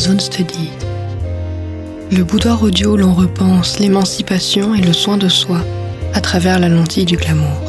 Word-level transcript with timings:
l'Amazon 0.00 0.18
Study. 0.18 0.70
Le 2.10 2.24
boudoir 2.24 2.62
audio 2.62 2.96
l'on 2.96 3.12
repense 3.12 3.78
l'émancipation 3.78 4.74
et 4.74 4.80
le 4.80 4.94
soin 4.94 5.18
de 5.18 5.28
soi 5.28 5.60
à 6.14 6.22
travers 6.22 6.58
la 6.58 6.70
lentille 6.70 7.04
du 7.04 7.16
glamour. 7.16 7.60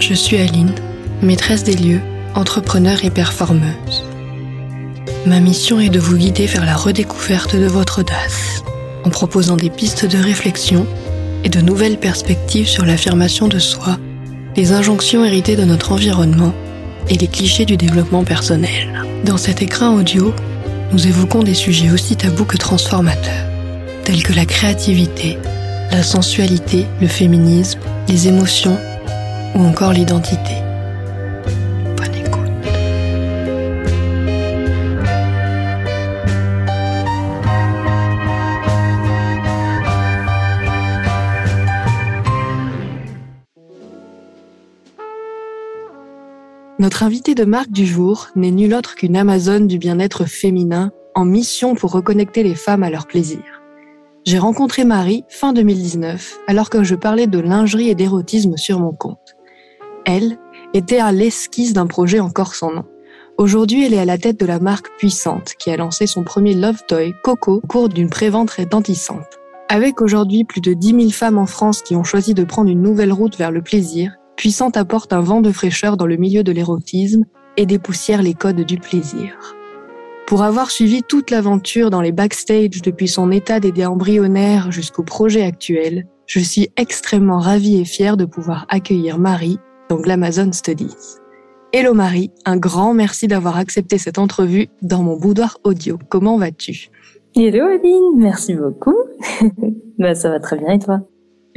Je 0.00 0.12
suis 0.12 0.38
Aline, 0.38 0.74
maîtresse 1.22 1.62
des 1.62 1.76
lieux, 1.76 2.00
entrepreneur 2.34 3.04
et 3.04 3.10
performeuse. 3.10 4.04
Ma 5.24 5.38
mission 5.38 5.78
est 5.78 5.88
de 5.88 6.00
vous 6.00 6.16
guider 6.16 6.46
vers 6.46 6.64
la 6.64 6.74
redécouverte 6.74 7.54
de 7.54 7.66
votre 7.66 8.00
audace, 8.00 8.64
en 9.04 9.10
proposant 9.10 9.56
des 9.56 9.70
pistes 9.70 10.06
de 10.06 10.18
réflexion 10.18 10.84
et 11.44 11.48
de 11.48 11.60
nouvelles 11.60 11.98
perspectives 11.98 12.68
sur 12.68 12.84
l'affirmation 12.84 13.46
de 13.46 13.60
soi, 13.60 13.98
les 14.56 14.72
injonctions 14.72 15.24
héritées 15.24 15.56
de 15.56 15.64
notre 15.64 15.92
environnement 15.92 16.54
et 17.08 17.16
les 17.16 17.28
clichés 17.28 17.66
du 17.66 17.76
développement 17.76 18.24
personnel. 18.24 19.04
Dans 19.24 19.36
cet 19.36 19.62
écran 19.62 19.94
audio, 19.94 20.32
nous 20.96 21.06
évoquons 21.08 21.42
des 21.42 21.52
sujets 21.52 21.90
aussi 21.90 22.16
tabous 22.16 22.46
que 22.46 22.56
transformateurs, 22.56 23.50
tels 24.04 24.22
que 24.22 24.32
la 24.32 24.46
créativité, 24.46 25.36
la 25.90 26.02
sensualité, 26.02 26.86
le 27.02 27.06
féminisme, 27.06 27.80
les 28.08 28.28
émotions 28.28 28.78
ou 29.54 29.60
encore 29.60 29.92
l'identité. 29.92 30.65
Notre 46.86 47.02
invité 47.02 47.34
de 47.34 47.44
marque 47.44 47.72
du 47.72 47.84
jour 47.84 48.28
n'est 48.36 48.52
nul 48.52 48.72
autre 48.72 48.94
qu'une 48.94 49.16
Amazone 49.16 49.66
du 49.66 49.76
bien-être 49.76 50.24
féminin 50.24 50.92
en 51.16 51.24
mission 51.24 51.74
pour 51.74 51.90
reconnecter 51.90 52.44
les 52.44 52.54
femmes 52.54 52.84
à 52.84 52.90
leur 52.90 53.08
plaisir. 53.08 53.42
J'ai 54.24 54.38
rencontré 54.38 54.84
Marie 54.84 55.24
fin 55.28 55.52
2019 55.52 56.38
alors 56.46 56.70
que 56.70 56.84
je 56.84 56.94
parlais 56.94 57.26
de 57.26 57.40
lingerie 57.40 57.90
et 57.90 57.96
d'érotisme 57.96 58.56
sur 58.56 58.78
mon 58.78 58.92
compte. 58.92 59.34
Elle 60.04 60.38
était 60.74 61.00
à 61.00 61.10
l'esquisse 61.10 61.72
d'un 61.72 61.88
projet 61.88 62.20
encore 62.20 62.54
sans 62.54 62.70
nom. 62.70 62.84
Aujourd'hui, 63.36 63.84
elle 63.84 63.94
est 63.94 63.98
à 63.98 64.04
la 64.04 64.16
tête 64.16 64.38
de 64.38 64.46
la 64.46 64.60
marque 64.60 64.96
Puissante 64.96 65.54
qui 65.58 65.72
a 65.72 65.76
lancé 65.76 66.06
son 66.06 66.22
premier 66.22 66.54
Love 66.54 66.84
Toy, 66.86 67.14
Coco, 67.24 67.54
au 67.64 67.66
cours 67.66 67.88
d'une 67.88 68.10
prévente 68.10 68.52
retentissante. 68.52 69.40
Avec 69.68 70.00
aujourd'hui 70.00 70.44
plus 70.44 70.60
de 70.60 70.72
10 70.72 70.90
000 70.90 71.10
femmes 71.10 71.38
en 71.38 71.46
France 71.46 71.82
qui 71.82 71.96
ont 71.96 72.04
choisi 72.04 72.32
de 72.32 72.44
prendre 72.44 72.70
une 72.70 72.82
nouvelle 72.82 73.12
route 73.12 73.36
vers 73.36 73.50
le 73.50 73.60
plaisir, 73.60 74.12
Puissante 74.36 74.76
apporte 74.76 75.12
un 75.12 75.20
vent 75.20 75.40
de 75.40 75.50
fraîcheur 75.50 75.96
dans 75.96 76.06
le 76.06 76.16
milieu 76.16 76.44
de 76.44 76.52
l'érotisme 76.52 77.24
et 77.56 77.64
dépoussière 77.64 78.22
les 78.22 78.34
codes 78.34 78.60
du 78.60 78.76
plaisir. 78.76 79.56
Pour 80.26 80.42
avoir 80.42 80.70
suivi 80.70 81.02
toute 81.02 81.30
l'aventure 81.30 81.88
dans 81.88 82.00
les 82.00 82.12
backstage 82.12 82.82
depuis 82.82 83.08
son 83.08 83.30
état 83.30 83.60
d'idée 83.60 83.86
embryonnaire 83.86 84.72
jusqu'au 84.72 85.04
projet 85.04 85.42
actuel, 85.42 86.06
je 86.26 86.40
suis 86.40 86.68
extrêmement 86.76 87.38
ravie 87.38 87.80
et 87.80 87.84
fière 87.84 88.16
de 88.16 88.24
pouvoir 88.24 88.66
accueillir 88.68 89.18
Marie 89.18 89.58
dans 89.88 90.00
Glamazon 90.00 90.52
Studies. 90.52 91.18
Hello 91.72 91.94
Marie, 91.94 92.30
un 92.44 92.56
grand 92.56 92.92
merci 92.92 93.28
d'avoir 93.28 93.56
accepté 93.56 93.98
cette 93.98 94.18
entrevue 94.18 94.68
dans 94.82 95.02
mon 95.02 95.16
boudoir 95.16 95.58
audio. 95.64 95.98
Comment 96.08 96.36
vas-tu? 96.36 96.90
Hello 97.34 97.66
Aline, 97.66 98.18
merci 98.18 98.54
beaucoup. 98.54 98.96
bah, 99.98 100.14
ça 100.14 100.30
va 100.30 100.40
très 100.40 100.58
bien 100.58 100.72
et 100.72 100.78
toi? 100.78 101.00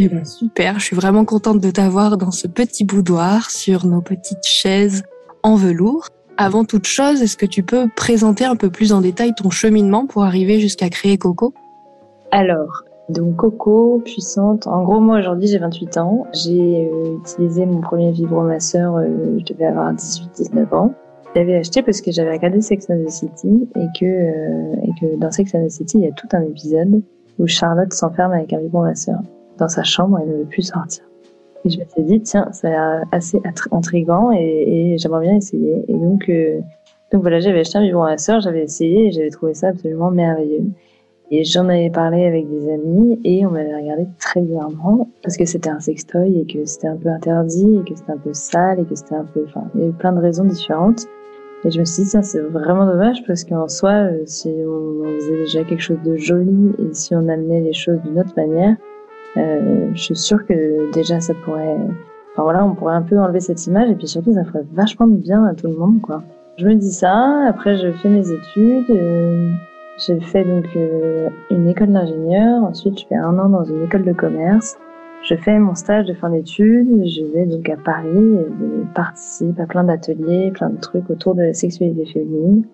Eh 0.02 0.08
ben 0.08 0.24
super, 0.24 0.80
je 0.80 0.86
suis 0.86 0.96
vraiment 0.96 1.26
contente 1.26 1.60
de 1.60 1.72
t'avoir 1.72 2.18
dans 2.18 2.32
ce 2.32 2.48
petit 2.48 2.86
boudoir 2.86 3.52
sur 3.52 3.86
nos 3.86 4.02
petites 4.02 4.46
chaises 4.46 5.04
en 5.44 5.56
velours. 5.56 6.08
Avant 6.38 6.64
toute 6.64 6.86
chose, 6.86 7.22
est-ce 7.22 7.36
que 7.36 7.46
tu 7.46 7.64
peux 7.64 7.90
présenter 7.98 8.46
un 8.46 8.56
peu 8.56 8.70
plus 8.70 8.94
en 8.94 9.02
détail 9.02 9.34
ton 9.36 9.50
cheminement 9.50 10.08
pour 10.08 10.24
arriver 10.24 10.62
jusqu'à 10.62 10.90
créer 10.90 11.18
Coco? 11.18 11.54
Alors, 12.32 12.86
donc 13.10 13.36
Coco, 13.36 14.02
puissante. 14.06 14.68
En 14.68 14.84
gros, 14.84 15.02
moi 15.02 15.20
aujourd'hui 15.20 15.48
j'ai 15.48 15.58
28 15.58 15.98
ans. 15.98 16.28
J'ai 16.34 16.90
euh, 16.90 17.18
utilisé 17.18 17.66
mon 17.66 17.82
premier 17.82 18.14
vibromasseur, 18.14 18.96
euh, 18.96 19.38
je 19.40 19.54
devais 19.54 19.66
avoir 19.66 19.94
18-19 19.94 20.74
ans. 20.74 20.94
Je 21.36 21.42
l'avais 21.42 21.58
acheté 21.58 21.82
parce 21.82 22.00
que 22.00 22.14
j'avais 22.14 22.32
regardé 22.32 22.62
Sex 22.62 22.90
and 22.90 23.04
the 23.06 23.10
City 23.10 23.68
et 23.76 24.00
que, 24.00 24.06
euh, 24.06 24.76
et 24.82 24.92
que 25.02 25.18
dans 25.18 25.30
Sex 25.30 25.54
and 25.56 25.66
the 25.66 25.70
City, 25.70 25.98
il 25.98 26.06
y 26.06 26.08
a 26.08 26.14
tout 26.14 26.30
un 26.32 26.44
épisode 26.44 27.02
où 27.38 27.48
Charlotte 27.48 27.92
s'enferme 27.92 28.32
avec 28.32 28.54
un 28.54 28.60
vibromasseur 28.60 29.20
dans 29.60 29.68
sa 29.68 29.84
chambre 29.84 30.20
et 30.20 30.26
ne 30.26 30.38
veut 30.38 30.46
plus 30.46 30.64
sortir. 30.64 31.04
Et 31.66 31.70
je 31.70 31.80
me 31.80 31.86
suis 31.86 32.04
dit, 32.04 32.22
tiens, 32.22 32.50
a 32.64 32.70
l'air 32.70 33.04
assez 33.12 33.42
intrigant 33.72 34.32
et, 34.32 34.96
j'aimerais 34.98 35.22
bien 35.22 35.36
essayer. 35.36 35.84
Et 35.88 35.94
donc, 35.94 36.30
euh, 36.30 36.60
donc 37.12 37.22
voilà, 37.22 37.40
j'avais 37.40 37.60
acheté 37.60 37.78
un 37.78 37.84
vibromasseur, 37.84 38.40
j'avais 38.40 38.64
essayé 38.64 39.08
et 39.08 39.12
j'avais 39.12 39.30
trouvé 39.30 39.54
ça 39.54 39.70
absolument 39.70 40.12
merveilleux. 40.12 40.64
Et 41.32 41.44
j'en 41.44 41.70
avais 41.70 41.92
parlé 41.92 42.26
avec 42.26 42.50
des 42.50 42.72
amis 42.72 43.20
et 43.24 43.46
on 43.46 43.52
m'avait 43.52 43.76
regardé 43.76 44.08
très 44.20 44.42
bizarrement 44.42 45.08
parce 45.22 45.38
que 45.38 45.46
c'était 45.46 45.70
un 45.70 45.80
sextoy 45.80 46.40
et 46.40 46.46
que 46.52 46.66
c'était 46.66 46.88
un 46.88 46.98
peu 46.98 47.10
interdit 47.10 47.78
et 47.78 47.88
que 47.88 47.96
c'était 47.96 48.14
un 48.14 48.18
peu 48.18 48.34
sale 48.34 48.80
et 48.80 48.86
que 48.86 48.96
c'était 48.96 49.16
un 49.16 49.26
peu, 49.26 49.46
enfin, 49.48 49.66
il 49.76 49.82
y 49.82 49.84
avait 49.84 49.94
plein 49.94 50.12
de 50.12 50.20
raisons 50.20 50.44
différentes. 50.44 51.06
Et 51.66 51.72
je 51.72 51.80
me 51.80 51.86
suis 51.86 52.04
dit, 52.04 52.10
tiens, 52.10 52.22
c'est 52.22 52.40
vraiment 52.40 52.86
dommage 52.86 53.24
parce 53.28 53.44
qu'en 53.44 53.68
soi, 53.68 53.92
euh, 53.92 54.24
si 54.26 54.50
on 54.50 55.04
faisait 55.04 55.38
déjà 55.38 55.64
quelque 55.66 55.82
chose 55.82 56.02
de 56.04 56.16
joli 56.16 56.72
et 56.80 56.94
si 56.94 57.14
on 57.14 57.28
amenait 57.28 57.62
les 57.62 57.74
choses 57.74 58.00
d'une 58.02 58.20
autre 58.20 58.34
manière, 58.36 58.78
euh, 59.38 59.90
je 59.94 60.02
suis 60.02 60.16
sûre 60.16 60.46
que 60.46 60.92
déjà 60.94 61.20
ça 61.20 61.34
pourrait, 61.46 61.78
enfin 62.34 62.44
voilà, 62.44 62.66
on 62.66 62.74
pourrait 62.74 62.96
un 62.96 63.02
peu 63.02 63.18
enlever 63.20 63.40
cette 63.40 63.66
image 63.68 63.90
et 63.90 63.96
puis 63.96 64.08
surtout 64.08 64.34
ça 64.34 64.44
ferait 64.44 64.66
vachement 64.74 65.08
de 65.08 65.16
bien 65.16 65.46
à 65.46 65.54
tout 65.54 65.68
le 65.68 65.76
monde, 65.76 66.02
quoi. 66.02 66.24
Je 66.60 66.68
me 66.68 66.76
dis 66.76 66.92
ça. 66.92 67.46
Après, 67.48 67.78
je 67.78 67.90
fais 67.94 68.10
mes 68.10 68.32
études. 68.32 68.90
Euh, 68.90 69.50
j'ai 69.98 70.20
fait 70.20 70.44
donc 70.44 70.66
euh, 70.76 71.30
une 71.50 71.70
école 71.70 71.94
d'ingénieur. 71.94 72.64
Ensuite, 72.64 73.00
je 73.00 73.06
fais 73.08 73.16
un 73.16 73.40
an 73.40 73.48
dans 73.48 73.64
une 73.64 73.86
école 73.86 74.04
de 74.04 74.12
commerce. 74.12 74.78
Je 75.24 75.36
fais 75.36 75.58
mon 75.58 75.74
stage 75.74 76.06
de 76.06 76.14
fin 76.14 76.30
d'études. 76.30 77.06
Je 77.06 77.24
vais 77.34 77.46
donc 77.46 77.70
à 77.70 77.78
Paris. 77.78 78.10
Je 78.60 78.94
participe 78.94 79.58
à 79.58 79.68
plein 79.68 79.86
d'ateliers, 79.86 80.52
plein 80.52 80.70
de 80.70 80.80
trucs 80.82 81.10
autour 81.10 81.34
de 81.34 81.44
la 81.44 81.54
sexualité 81.54 82.06
féminine. 82.06 82.66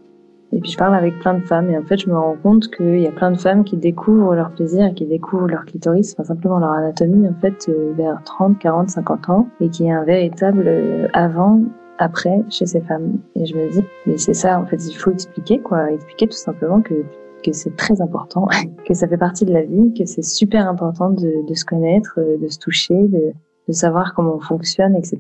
Et 0.56 0.62
puis 0.62 0.72
je 0.72 0.78
parle 0.78 0.96
avec 0.96 1.20
plein 1.20 1.34
de 1.34 1.44
femmes 1.44 1.70
et 1.70 1.78
en 1.78 1.84
fait 1.84 1.98
je 1.98 2.10
me 2.10 2.18
rends 2.18 2.38
compte 2.42 2.70
qu'il 2.70 3.02
y 3.02 3.08
a 3.08 3.12
plein 3.12 3.32
de 3.32 3.38
femmes 3.38 3.66
qui 3.66 3.76
découvrent 3.76 4.36
leur 4.36 4.52
plaisir, 4.52 4.94
qui 4.96 5.06
découvrent 5.06 5.48
leur 5.48 5.66
clitoris, 5.66 6.14
enfin 6.14 6.24
simplement 6.24 6.60
leur 6.60 6.72
anatomie 6.72 7.28
en 7.28 7.34
fait 7.42 7.68
euh, 7.68 7.92
vers 7.98 8.22
30, 8.24 8.58
40, 8.58 8.90
50 8.90 9.30
ans 9.30 9.50
et 9.60 9.70
qui 9.70 9.86
est 9.86 9.92
un 9.92 10.06
véritable 10.06 10.64
euh, 10.66 11.08
avant 11.12 11.62
après 11.98 12.42
chez 12.50 12.66
ces 12.66 12.80
femmes. 12.80 13.20
Et 13.36 13.46
je 13.46 13.54
me 13.54 13.70
dis 13.70 13.84
mais 14.06 14.18
c'est 14.18 14.34
ça 14.34 14.58
en 14.58 14.66
fait 14.66 14.78
il 14.78 14.94
faut 14.94 15.12
expliquer 15.12 15.60
quoi, 15.60 15.92
expliquer 15.92 16.28
tout 16.28 16.38
simplement 16.38 16.82
que 16.82 17.04
que 17.44 17.52
c'est 17.52 17.76
très 17.76 18.02
important, 18.02 18.48
que 18.88 18.94
ça 18.94 19.10
fait 19.10 19.18
partie 19.18 19.44
de 19.44 19.52
la 19.52 19.64
vie, 19.64 19.94
que 19.94 20.06
c'est 20.06 20.24
super 20.24 20.70
important 20.70 21.10
de, 21.10 21.46
de 21.46 21.54
se 21.54 21.66
connaître, 21.66 22.18
euh, 22.18 22.38
de 22.38 22.48
se 22.48 22.60
toucher, 22.60 22.96
de, 22.96 23.34
de 23.68 23.74
savoir 23.74 24.14
comment 24.14 24.36
on 24.36 24.40
fonctionne, 24.40 24.96
etc. 24.96 25.18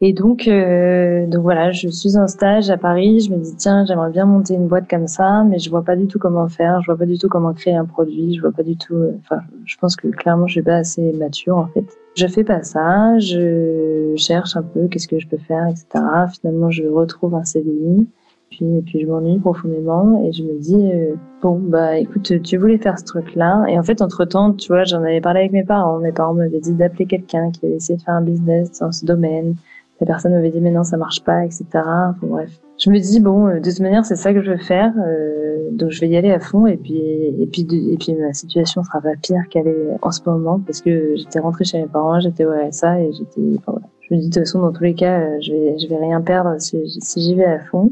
Et 0.00 0.12
donc, 0.12 0.48
euh, 0.48 1.26
donc 1.26 1.42
voilà, 1.42 1.72
je 1.72 1.88
suis 1.88 2.16
en 2.16 2.26
stage 2.26 2.70
à 2.70 2.78
Paris. 2.78 3.20
Je 3.20 3.30
me 3.30 3.38
dis 3.38 3.54
tiens, 3.56 3.84
j'aimerais 3.84 4.10
bien 4.10 4.24
monter 4.24 4.54
une 4.54 4.66
boîte 4.66 4.88
comme 4.88 5.08
ça, 5.08 5.44
mais 5.44 5.58
je 5.58 5.68
vois 5.68 5.82
pas 5.82 5.96
du 5.96 6.06
tout 6.06 6.18
comment 6.18 6.48
faire. 6.48 6.80
Je 6.80 6.86
vois 6.86 6.96
pas 6.96 7.06
du 7.06 7.18
tout 7.18 7.28
comment 7.28 7.52
créer 7.52 7.74
un 7.74 7.84
produit. 7.84 8.34
Je 8.34 8.40
vois 8.40 8.52
pas 8.52 8.62
du 8.62 8.76
tout. 8.76 8.94
Euh, 8.94 9.12
enfin, 9.20 9.42
je 9.66 9.76
pense 9.76 9.96
que 9.96 10.08
clairement, 10.08 10.46
je 10.46 10.52
suis 10.52 10.62
pas 10.62 10.76
assez 10.76 11.12
mature 11.12 11.58
en 11.58 11.66
fait. 11.66 11.84
Je 12.14 12.26
fais 12.26 12.44
pas 12.44 12.62
ça. 12.62 13.18
Je 13.18 14.14
cherche 14.16 14.56
un 14.56 14.62
peu 14.62 14.88
qu'est-ce 14.88 15.08
que 15.08 15.18
je 15.18 15.28
peux 15.28 15.38
faire, 15.38 15.66
etc. 15.68 16.04
Finalement, 16.40 16.70
je 16.70 16.84
retrouve 16.84 17.34
un 17.34 17.44
CDI. 17.44 18.06
Puis, 18.52 18.82
puis 18.84 19.00
je 19.00 19.06
m'ennuie 19.06 19.38
profondément 19.38 20.22
et 20.26 20.32
je 20.32 20.42
me 20.42 20.58
dis 20.60 20.92
euh, 20.92 21.14
bon 21.40 21.58
bah 21.58 21.96
écoute 21.96 22.42
tu 22.42 22.58
voulais 22.58 22.76
faire 22.76 22.98
ce 22.98 23.04
truc 23.04 23.34
là 23.34 23.64
et 23.66 23.78
en 23.78 23.82
fait 23.82 24.02
entre 24.02 24.26
temps 24.26 24.52
tu 24.52 24.68
vois 24.68 24.84
j'en 24.84 25.02
avais 25.02 25.22
parlé 25.22 25.40
avec 25.40 25.52
mes 25.52 25.64
parents. 25.64 25.98
Mes 26.00 26.12
parents 26.12 26.34
m'avaient 26.34 26.60
dit 26.60 26.74
d'appeler 26.74 27.06
quelqu'un 27.06 27.50
qui 27.50 27.64
avait 27.64 27.76
essayé 27.76 27.96
de 27.96 28.02
faire 28.02 28.14
un 28.14 28.20
business 28.20 28.78
dans 28.78 28.92
ce 28.92 29.06
domaine. 29.06 29.54
La 30.02 30.06
personne 30.06 30.32
m'avait 30.32 30.50
dit 30.50 30.60
mais 30.60 30.70
non 30.70 30.84
ça 30.84 30.98
marche 30.98 31.24
pas 31.24 31.46
etc 31.46 31.64
enfin, 31.72 32.14
bref. 32.24 32.50
Je 32.76 32.90
me 32.90 32.98
dis 32.98 33.20
bon 33.20 33.46
euh, 33.46 33.58
de 33.58 33.70
toute 33.70 33.80
manière 33.80 34.04
c'est 34.04 34.16
ça 34.16 34.34
que 34.34 34.42
je 34.42 34.50
veux 34.50 34.58
faire 34.58 34.92
euh, 34.98 35.70
donc 35.72 35.88
je 35.88 36.00
vais 36.02 36.08
y 36.08 36.16
aller 36.18 36.30
à 36.30 36.38
fond. 36.38 36.66
Et 36.66 36.76
puis 36.76 37.00
et 37.00 37.46
puis 37.50 37.66
et 37.90 37.96
puis 37.96 38.14
ma 38.14 38.34
situation 38.34 38.84
sera 38.84 39.00
pas 39.00 39.16
pire 39.22 39.48
qu'elle 39.48 39.68
est 39.68 39.88
en 40.02 40.10
ce 40.10 40.20
moment 40.26 40.60
parce 40.60 40.82
que 40.82 41.16
j'étais 41.16 41.38
rentrée 41.38 41.64
chez 41.64 41.80
mes 41.80 41.88
parents 41.88 42.20
j'étais 42.20 42.44
au 42.44 42.50
RSA 42.50 43.00
et 43.00 43.12
j'étais 43.12 43.40
enfin, 43.56 43.72
voilà. 43.72 43.86
je 44.02 44.14
me 44.14 44.20
dis 44.20 44.28
de 44.28 44.34
toute 44.34 44.42
façon 44.42 44.60
dans 44.60 44.72
tous 44.72 44.84
les 44.84 44.94
cas 44.94 45.40
je 45.40 45.52
vais 45.52 45.78
je 45.78 45.88
vais 45.88 45.96
rien 45.96 46.20
perdre 46.20 46.60
si, 46.60 46.78
si 47.00 47.22
j'y 47.22 47.34
vais 47.34 47.46
à 47.46 47.58
fond 47.58 47.90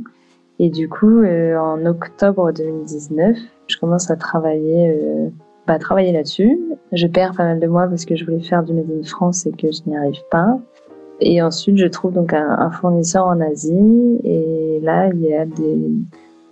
et 0.63 0.69
du 0.69 0.91
coup, 0.91 1.23
euh, 1.23 1.57
en 1.57 1.87
octobre 1.87 2.53
2019, 2.53 3.35
je 3.67 3.79
commence 3.79 4.11
à 4.11 4.17
travailler, 4.17 4.91
euh, 4.91 5.31
bah, 5.67 5.79
travailler 5.79 6.13
là-dessus. 6.13 6.61
Je 6.93 7.07
perds 7.07 7.33
pas 7.35 7.45
mal 7.45 7.61
de 7.61 7.67
mois 7.67 7.89
parce 7.89 8.05
que 8.05 8.15
je 8.15 8.27
voulais 8.27 8.43
faire 8.43 8.63
du 8.63 8.75
Made 8.75 8.91
in 8.91 9.03
France 9.03 9.47
et 9.47 9.53
que 9.53 9.73
je 9.73 9.81
n'y 9.87 9.97
arrive 9.97 10.23
pas. 10.31 10.59
Et 11.21 11.41
ensuite, 11.41 11.79
je 11.79 11.87
trouve 11.87 12.13
donc 12.13 12.35
un, 12.35 12.71
fournisseur 12.73 13.25
en 13.25 13.41
Asie. 13.41 14.21
Et 14.23 14.81
là, 14.83 15.09
il 15.09 15.23
y 15.23 15.33
a 15.33 15.47
des, 15.47 15.79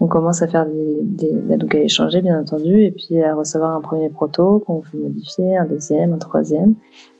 on 0.01 0.07
commence 0.07 0.41
à 0.41 0.49
faire 0.49 0.65
des, 0.65 1.01
des, 1.03 1.35
bah, 1.35 1.59
donc 1.59 1.75
à 1.75 1.81
échanger 1.81 2.23
bien 2.23 2.41
entendu, 2.41 2.85
et 2.85 2.91
puis 2.91 3.23
à 3.23 3.35
recevoir 3.35 3.77
un 3.77 3.83
premier 3.83 4.09
proto 4.09 4.61
qu'on 4.61 4.81
fait 4.81 4.97
modifier, 4.97 5.59
un 5.59 5.67
deuxième, 5.67 6.15
un 6.15 6.19
troisième 6.19 6.77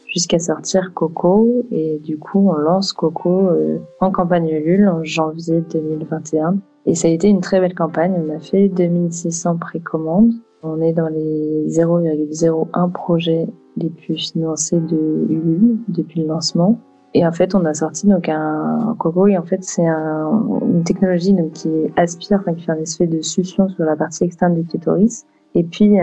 jusqu'à 0.09 0.39
sortir 0.39 0.93
Coco 0.95 1.67
et 1.71 1.99
du 1.99 2.19
coup 2.19 2.49
on 2.51 2.55
lance 2.55 2.93
Coco 2.93 3.51
euh, 3.51 3.79
en 4.01 4.11
campagne 4.11 4.49
Ulule 4.49 4.89
en 4.89 5.05
janvier 5.05 5.63
2021 5.71 6.57
Et 6.89 6.95
ça 6.95 7.07
a 7.07 7.11
été 7.11 7.29
une 7.29 7.43
très 7.43 7.61
belle 7.61 7.75
campagne. 7.75 8.15
On 8.17 8.35
a 8.35 8.41
fait 8.41 8.69
2600 8.69 9.59
précommandes. 9.59 10.33
On 10.63 10.81
est 10.81 10.95
dans 10.95 11.09
les 11.09 11.67
0,01 11.69 12.91
projets 12.93 13.47
les 13.77 13.91
plus 13.91 14.17
financés 14.17 14.81
de 14.81 15.27
Ulule 15.29 15.77
depuis 15.89 16.23
le 16.23 16.29
lancement. 16.29 16.81
Et 17.13 17.27
en 17.27 17.33
fait, 17.33 17.55
on 17.55 17.67
a 17.67 17.75
sorti 17.75 18.07
donc 18.07 18.31
un, 18.31 18.97
coco 18.99 19.27
et 19.27 19.37
en 19.37 19.43
fait 19.43 19.63
c'est 19.63 19.87
un, 19.87 20.43
une 20.63 20.83
technologie 20.83 21.37
qui 21.53 21.69
aspire, 21.97 22.39
enfin 22.41 22.55
qui 22.55 22.65
fait 22.65 22.73
un 22.73 22.79
effet 22.79 23.07
de 23.07 23.21
succion 23.21 23.69
sur 23.69 23.85
la 23.85 23.95
partie 23.95 24.25
externe 24.25 24.55
du 24.55 24.65
clitoris. 24.65 25.27
Et 25.55 25.65
puis 25.65 25.99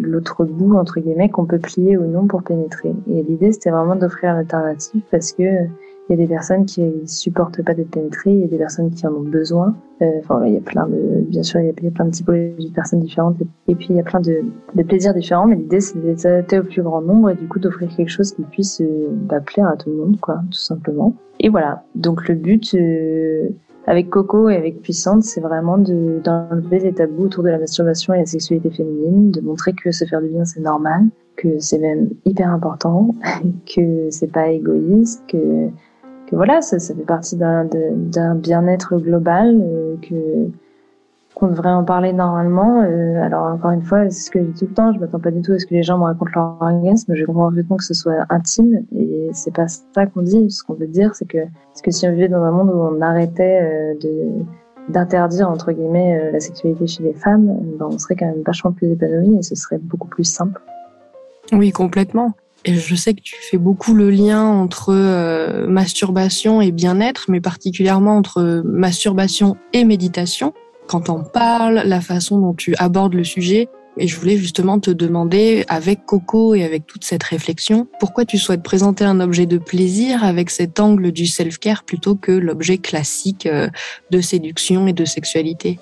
l'autre 0.00 0.44
bout 0.44 0.76
entre 0.76 0.98
guillemets 0.98 1.28
qu'on 1.28 1.46
peut 1.46 1.58
plier 1.60 1.96
ou 1.96 2.06
non 2.06 2.26
pour 2.26 2.42
pénétrer. 2.42 2.92
Et 3.08 3.22
l'idée 3.22 3.52
c'était 3.52 3.70
vraiment 3.70 3.94
d'offrir 3.94 4.34
l'alternative 4.34 5.02
parce 5.12 5.32
que 5.32 5.44
il 6.08 6.12
y 6.18 6.22
a 6.22 6.26
des 6.26 6.28
personnes 6.28 6.66
qui 6.66 6.82
supportent 7.06 7.62
pas 7.62 7.72
d'être 7.72 7.90
pénétrées, 7.90 8.32
il 8.32 8.40
y 8.40 8.44
a 8.44 8.48
des 8.48 8.58
personnes 8.58 8.90
qui 8.90 9.06
en 9.06 9.12
ont 9.12 9.22
besoin. 9.22 9.74
Euh, 10.02 10.18
enfin, 10.18 10.44
il 10.44 10.52
y 10.52 10.56
a 10.56 10.60
plein 10.60 10.86
de, 10.86 11.22
bien 11.22 11.42
sûr, 11.42 11.60
il 11.60 11.66
y 11.66 11.70
a 11.70 11.90
plein 11.90 12.04
de 12.04 12.10
typologies 12.10 12.68
de 12.68 12.74
personnes 12.74 13.00
différentes. 13.00 13.36
Et 13.68 13.74
puis, 13.74 13.86
il 13.90 13.96
y 13.96 14.00
a 14.00 14.02
plein 14.02 14.20
de, 14.20 14.42
de 14.74 14.82
plaisirs 14.82 15.14
différents. 15.14 15.46
Mais 15.46 15.56
l'idée, 15.56 15.80
c'est 15.80 16.18
s'adapter 16.18 16.58
au 16.58 16.64
plus 16.64 16.82
grand 16.82 17.00
nombre 17.00 17.30
et 17.30 17.34
du 17.34 17.48
coup 17.48 17.58
d'offrir 17.58 17.88
quelque 17.96 18.10
chose 18.10 18.32
qui 18.32 18.42
puisse 18.42 18.82
euh, 18.82 19.08
bah, 19.10 19.40
plaire 19.40 19.68
à 19.68 19.76
tout 19.76 19.88
le 19.88 19.96
monde, 19.96 20.20
quoi, 20.20 20.42
tout 20.50 20.58
simplement. 20.58 21.14
Et 21.40 21.48
voilà. 21.48 21.84
Donc, 21.94 22.28
le 22.28 22.34
but, 22.34 22.74
euh, 22.74 23.48
avec 23.86 24.10
Coco 24.10 24.50
et 24.50 24.56
avec 24.56 24.82
Puissante, 24.82 25.22
c'est 25.22 25.40
vraiment 25.40 25.78
d'enlever 25.78 26.80
les 26.80 26.92
tabous 26.92 27.24
autour 27.24 27.44
de 27.44 27.48
la 27.48 27.58
masturbation 27.58 28.12
et 28.12 28.18
la 28.18 28.26
sexualité 28.26 28.70
féminine, 28.70 29.30
de 29.30 29.40
montrer 29.40 29.72
que 29.72 29.90
se 29.90 30.04
faire 30.04 30.20
du 30.20 30.28
bien, 30.28 30.44
c'est 30.44 30.60
normal, 30.60 31.04
que 31.36 31.58
c'est 31.58 31.78
même 31.78 32.10
hyper 32.24 32.50
important, 32.50 33.14
que 33.74 34.08
c'est 34.10 34.30
pas 34.30 34.48
égoïste, 34.48 35.22
que 35.28 35.68
que 36.26 36.36
voilà, 36.36 36.60
ça, 36.62 36.78
ça 36.78 36.94
fait 36.94 37.02
partie 37.02 37.36
d'un 37.36 38.34
bien-être 38.34 38.96
global, 38.96 39.60
euh, 39.60 39.96
que 40.02 40.50
qu'on 41.34 41.48
devrait 41.48 41.70
en 41.70 41.84
parler 41.84 42.12
normalement. 42.12 42.82
Euh, 42.82 43.20
alors 43.20 43.46
encore 43.46 43.72
une 43.72 43.82
fois, 43.82 44.08
c'est 44.08 44.26
ce 44.26 44.30
que 44.30 44.38
je 44.38 44.44
dis 44.44 44.60
tout 44.60 44.66
le 44.66 44.74
temps, 44.74 44.92
je 44.92 45.00
m'attends 45.00 45.18
pas 45.18 45.32
du 45.32 45.42
tout 45.42 45.52
à 45.52 45.58
ce 45.58 45.66
que 45.66 45.74
les 45.74 45.82
gens 45.82 45.98
me 45.98 46.04
racontent 46.04 46.30
leur 46.34 46.56
orgasme, 46.60 47.14
je 47.14 47.24
comprends 47.24 47.48
parfaitement 47.48 47.76
que 47.76 47.84
ce 47.84 47.94
soit 47.94 48.24
intime 48.30 48.84
et 48.94 49.30
c'est 49.32 49.52
pas 49.52 49.66
ça 49.66 50.06
qu'on 50.06 50.22
dit. 50.22 50.48
Ce 50.50 50.62
qu'on 50.62 50.74
veut 50.74 50.86
dire, 50.86 51.14
c'est 51.14 51.26
que, 51.26 51.38
que 51.82 51.90
si 51.90 52.06
on 52.06 52.12
vivait 52.12 52.28
dans 52.28 52.42
un 52.42 52.52
monde 52.52 52.70
où 52.70 52.78
on 52.78 53.00
arrêtait 53.00 53.60
euh, 53.62 53.94
de 54.00 54.44
d'interdire 54.90 55.48
entre 55.48 55.72
guillemets 55.72 56.30
la 56.30 56.40
sexualité 56.40 56.86
chez 56.86 57.02
les 57.02 57.14
femmes, 57.14 57.46
ben 57.78 57.88
on 57.90 57.98
serait 57.98 58.16
quand 58.16 58.26
même 58.26 58.42
vachement 58.44 58.70
plus 58.70 58.88
épanoui 58.88 59.38
et 59.38 59.42
ce 59.42 59.54
serait 59.54 59.78
beaucoup 59.78 60.08
plus 60.08 60.24
simple. 60.24 60.60
Oui, 61.52 61.70
complètement. 61.72 62.34
Et 62.64 62.74
je 62.76 62.94
sais 62.94 63.14
que 63.14 63.20
tu 63.20 63.34
fais 63.50 63.58
beaucoup 63.58 63.94
le 63.94 64.10
lien 64.10 64.42
entre 64.42 64.90
euh, 64.90 65.66
masturbation 65.66 66.62
et 66.62 66.72
bien-être, 66.72 67.26
mais 67.28 67.40
particulièrement 67.40 68.16
entre 68.16 68.62
masturbation 68.64 69.56
et 69.72 69.84
méditation. 69.84 70.54
Quand 70.86 71.10
on 71.10 71.22
parle, 71.22 71.82
la 71.84 72.00
façon 72.00 72.40
dont 72.40 72.54
tu 72.54 72.74
abordes 72.78 73.14
le 73.14 73.24
sujet, 73.24 73.68
et 73.96 74.08
je 74.08 74.18
voulais 74.18 74.36
justement 74.36 74.80
te 74.80 74.90
demander, 74.90 75.64
avec 75.68 76.04
Coco 76.04 76.54
et 76.54 76.64
avec 76.64 76.86
toute 76.86 77.04
cette 77.04 77.22
réflexion, 77.22 77.86
pourquoi 78.00 78.24
tu 78.24 78.38
souhaites 78.38 78.62
présenter 78.62 79.04
un 79.04 79.20
objet 79.20 79.46
de 79.46 79.58
plaisir 79.58 80.24
avec 80.24 80.50
cet 80.50 80.80
angle 80.80 81.12
du 81.12 81.26
self-care 81.26 81.84
plutôt 81.84 82.16
que 82.16 82.32
l'objet 82.32 82.78
classique 82.78 83.46
euh, 83.46 83.68
de 84.10 84.20
séduction 84.20 84.86
et 84.86 84.92
de 84.92 85.04
sexualité? 85.04 85.78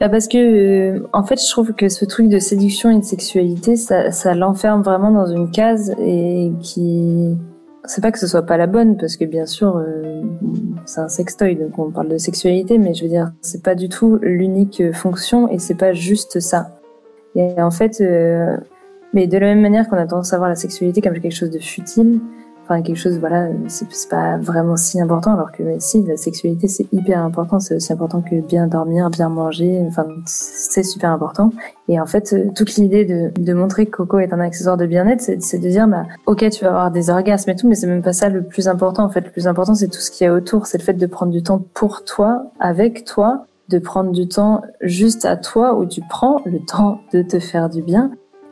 Bah 0.00 0.08
parce 0.08 0.28
que 0.28 0.38
euh, 0.38 1.08
en 1.12 1.24
fait 1.24 1.40
je 1.40 1.50
trouve 1.50 1.72
que 1.72 1.88
ce 1.88 2.04
truc 2.04 2.28
de 2.28 2.38
séduction 2.38 2.90
et 2.90 2.98
de 2.98 3.04
sexualité 3.04 3.74
ça, 3.74 4.12
ça 4.12 4.34
l'enferme 4.34 4.82
vraiment 4.82 5.10
dans 5.10 5.26
une 5.26 5.50
case 5.50 5.92
et 5.98 6.52
qui 6.60 7.36
c'est 7.84 8.00
pas 8.00 8.12
que 8.12 8.18
ce 8.18 8.28
soit 8.28 8.42
pas 8.42 8.56
la 8.56 8.68
bonne 8.68 8.96
parce 8.96 9.16
que 9.16 9.24
bien 9.24 9.46
sûr 9.46 9.76
euh, 9.76 10.22
c'est 10.84 11.00
un 11.00 11.08
sextoy 11.08 11.56
donc 11.56 11.78
on 11.78 11.90
parle 11.90 12.08
de 12.08 12.18
sexualité 12.18 12.78
mais 12.78 12.94
je 12.94 13.02
veux 13.02 13.08
dire 13.08 13.32
c'est 13.40 13.62
pas 13.62 13.74
du 13.74 13.88
tout 13.88 14.18
l'unique 14.22 14.92
fonction 14.92 15.48
et 15.48 15.58
c'est 15.58 15.74
pas 15.76 15.92
juste 15.92 16.38
ça. 16.38 16.78
Et 17.34 17.60
en 17.60 17.72
fait 17.72 18.00
euh, 18.00 18.56
mais 19.14 19.26
de 19.26 19.36
la 19.36 19.46
même 19.46 19.60
manière 19.60 19.88
qu'on 19.88 19.96
a 19.96 20.06
tendance 20.06 20.32
à 20.32 20.36
voir 20.36 20.48
la 20.48 20.54
sexualité 20.54 21.00
comme 21.00 21.18
quelque 21.18 21.34
chose 21.34 21.50
de 21.50 21.58
futile 21.58 22.20
enfin 22.68 22.82
quelque 22.82 22.98
chose 22.98 23.18
voilà 23.18 23.48
c'est 23.66 23.88
pas 24.10 24.36
vraiment 24.36 24.76
si 24.76 25.00
important 25.00 25.32
alors 25.32 25.52
que 25.52 25.62
si 25.78 26.02
la 26.04 26.16
sexualité 26.16 26.68
c'est 26.68 26.86
hyper 26.92 27.22
important 27.22 27.60
c'est 27.60 27.74
aussi 27.74 27.92
important 27.92 28.20
que 28.20 28.40
bien 28.40 28.66
dormir 28.66 29.08
bien 29.08 29.30
manger 29.30 29.82
enfin 29.88 30.06
c'est 30.26 30.82
super 30.82 31.10
important. 31.10 31.52
Et 31.88 31.98
en 31.98 32.06
fait 32.06 32.34
toute 32.54 32.76
l'idée 32.76 33.04
de, 33.04 33.32
de 33.40 33.52
montrer 33.54 33.86
que 33.86 33.96
Coco 33.96 34.18
est 34.18 34.32
un 34.32 34.40
accessoire 34.40 34.76
de 34.76 34.86
bien-être 34.86 35.20
c'est 35.20 35.58
de 35.58 35.68
dire 35.68 35.88
bah 35.88 36.04
ok 36.26 36.48
tu 36.50 36.64
vas 36.64 36.70
avoir 36.70 36.90
des 36.90 37.10
orgasmes 37.10 37.50
et 37.50 37.56
tout 37.56 37.68
mais 37.68 37.74
c'est 37.74 37.86
même 37.86 38.02
pas 38.02 38.12
ça 38.12 38.28
le 38.28 38.42
plus 38.42 38.68
important 38.68 39.04
en 39.04 39.08
fait. 39.08 39.22
Le 39.22 39.30
plus 39.30 39.46
important 39.46 39.74
c'est 39.74 39.88
tout 39.88 40.00
ce 40.00 40.10
qu'il 40.10 40.26
y 40.26 40.28
a 40.28 40.34
autour 40.34 40.66
c'est 40.66 40.78
le 40.78 40.84
fait 40.84 40.94
de 40.94 41.06
prendre 41.06 41.32
du 41.32 41.42
temps 41.42 41.62
pour 41.74 42.04
toi 42.04 42.50
avec 42.60 43.04
toi 43.04 43.46
de 43.68 43.78
prendre 43.78 44.12
du 44.12 44.28
temps 44.28 44.62
juste 44.80 45.24
à 45.24 45.36
toi 45.36 45.74
où 45.74 45.86
tu 45.86 46.00
prends 46.08 46.40
le 46.46 46.58
temps 46.60 47.00
de 47.12 47.22
te 47.22 47.38
faire 47.38 47.68
du 47.68 47.82
bien 47.82 48.10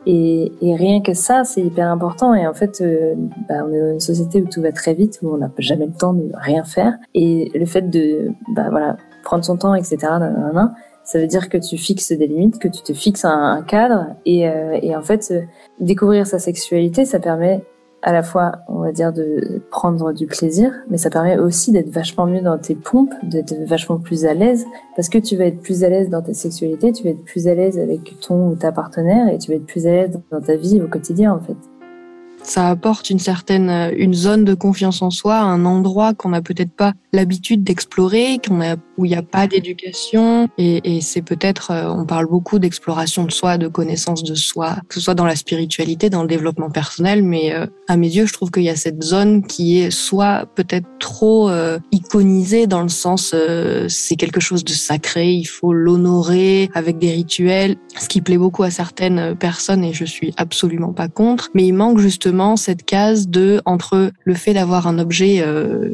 et, 0.09 0.53
et, 0.61 0.73
rien 0.75 1.01
que 1.01 1.13
ça, 1.13 1.43
c'est 1.43 1.59
hyper 1.59 1.91
important. 1.91 2.33
Et 2.33 2.47
en 2.47 2.53
fait, 2.53 2.79
euh, 2.79 3.13
bah, 3.49 3.55
on 3.67 3.73
est 3.73 3.79
dans 3.81 3.91
une 3.91 3.99
société 3.99 4.41
où 4.41 4.47
tout 4.47 4.61
va 4.61 4.71
très 4.71 4.93
vite, 4.93 5.19
où 5.21 5.33
on 5.33 5.37
n'a 5.37 5.51
jamais 5.57 5.85
le 5.85 5.91
temps 5.91 6.13
de 6.13 6.31
rien 6.33 6.63
faire. 6.63 6.93
Et 7.13 7.51
le 7.53 7.65
fait 7.65 7.89
de, 7.89 8.31
bah 8.55 8.69
voilà, 8.69 8.95
prendre 9.23 9.43
son 9.43 9.57
temps, 9.57 9.75
etc. 9.75 9.97
ça 11.03 11.19
veut 11.19 11.27
dire 11.27 11.49
que 11.49 11.57
tu 11.57 11.77
fixes 11.77 12.13
des 12.13 12.25
limites, 12.25 12.57
que 12.57 12.69
tu 12.69 12.81
te 12.83 12.93
fixes 12.93 13.25
un, 13.25 13.61
cadre. 13.67 14.15
Et, 14.25 14.47
euh, 14.47 14.79
et 14.81 14.95
en 14.95 15.01
fait, 15.01 15.27
euh, 15.31 15.41
découvrir 15.81 16.25
sa 16.25 16.39
sexualité, 16.39 17.03
ça 17.03 17.19
permet 17.19 17.61
à 18.07 18.13
la 18.13 18.23
fois, 18.23 18.59
on 18.69 18.79
va 18.79 18.93
dire, 18.93 19.11
de 19.11 19.61
prendre 19.69 20.13
du 20.13 20.27
plaisir, 20.27 20.71
mais 20.89 20.97
ça 20.97 21.09
permet 21.09 21.37
aussi 21.37 21.73
d'être 21.73 21.89
vachement 21.89 22.25
mieux 22.25 22.39
dans 22.39 22.57
tes 22.57 22.73
pompes, 22.73 23.13
d'être 23.21 23.53
vachement 23.65 23.97
plus 23.99 24.23
à 24.23 24.33
l'aise, 24.33 24.65
parce 24.95 25.09
que 25.09 25.17
tu 25.17 25.35
vas 25.35 25.43
être 25.43 25.59
plus 25.59 25.83
à 25.83 25.89
l'aise 25.89 26.09
dans 26.09 26.21
ta 26.21 26.33
sexualité, 26.33 26.93
tu 26.93 27.03
vas 27.03 27.09
être 27.09 27.25
plus 27.25 27.49
à 27.49 27.53
l'aise 27.53 27.77
avec 27.77 28.17
ton 28.21 28.51
ou 28.51 28.55
ta 28.55 28.71
partenaire, 28.71 29.27
et 29.27 29.37
tu 29.37 29.51
vas 29.51 29.57
être 29.57 29.65
plus 29.65 29.85
à 29.87 29.91
l'aise 29.91 30.21
dans 30.31 30.39
ta 30.39 30.55
vie 30.55 30.81
au 30.81 30.87
quotidien, 30.87 31.33
en 31.33 31.41
fait 31.41 31.57
ça 32.47 32.69
apporte 32.69 33.09
une 33.09 33.19
certaine 33.19 33.69
euh, 33.69 33.91
une 33.95 34.13
zone 34.13 34.45
de 34.45 34.53
confiance 34.53 35.01
en 35.01 35.09
soi, 35.09 35.37
un 35.37 35.65
endroit 35.65 36.13
qu'on 36.13 36.29
n'a 36.29 36.41
peut-être 36.41 36.71
pas 36.71 36.93
l'habitude 37.11 37.63
d'explorer, 37.63 38.39
qu'on 38.45 38.61
a 38.61 38.75
où 38.97 39.05
il 39.05 39.09
n'y 39.09 39.15
a 39.15 39.21
pas 39.21 39.47
d'éducation. 39.47 40.47
Et, 40.57 40.97
et 40.97 41.01
c'est 41.01 41.21
peut-être 41.21 41.71
euh, 41.71 41.89
on 41.89 42.05
parle 42.05 42.27
beaucoup 42.27 42.59
d'exploration 42.59 43.25
de 43.25 43.31
soi, 43.31 43.57
de 43.57 43.67
connaissance 43.67 44.23
de 44.23 44.35
soi, 44.35 44.77
que 44.87 44.95
ce 44.95 45.01
soit 45.01 45.13
dans 45.13 45.25
la 45.25 45.35
spiritualité, 45.35 46.09
dans 46.09 46.21
le 46.21 46.27
développement 46.27 46.69
personnel, 46.69 47.21
mais 47.21 47.53
euh, 47.53 47.67
à 47.87 47.97
mes 47.97 48.07
yeux, 48.07 48.25
je 48.25 48.33
trouve 48.33 48.51
qu'il 48.51 48.63
y 48.63 48.69
a 48.69 48.75
cette 48.75 49.03
zone 49.03 49.45
qui 49.45 49.79
est 49.79 49.91
soit 49.91 50.45
peut-être 50.55 50.87
trop 50.99 51.49
iconisée 51.91 52.67
dans 52.67 52.81
le 52.81 52.89
sens 52.89 53.33
c'est 53.87 54.15
quelque 54.15 54.39
chose 54.39 54.63
de 54.63 54.71
sacré, 54.71 55.31
il 55.31 55.45
faut 55.45 55.73
l'honorer 55.73 56.69
avec 56.73 56.97
des 56.97 57.11
rituels, 57.11 57.77
ce 57.97 58.07
qui 58.09 58.21
plaît 58.21 58.37
beaucoup 58.37 58.63
à 58.63 58.71
certaines 58.71 59.35
personnes 59.35 59.83
et 59.83 59.93
je 59.93 60.05
suis 60.05 60.33
absolument 60.37 60.93
pas 60.93 61.07
contre, 61.07 61.49
mais 61.53 61.65
il 61.65 61.73
manque 61.73 61.99
justement 61.99 62.36
cette 62.55 62.83
case 62.83 63.27
de 63.27 63.61
entre 63.65 64.11
le 64.23 64.33
fait 64.33 64.53
d'avoir 64.53 64.87
un 64.87 64.99
objet 64.99 65.41
euh, 65.41 65.89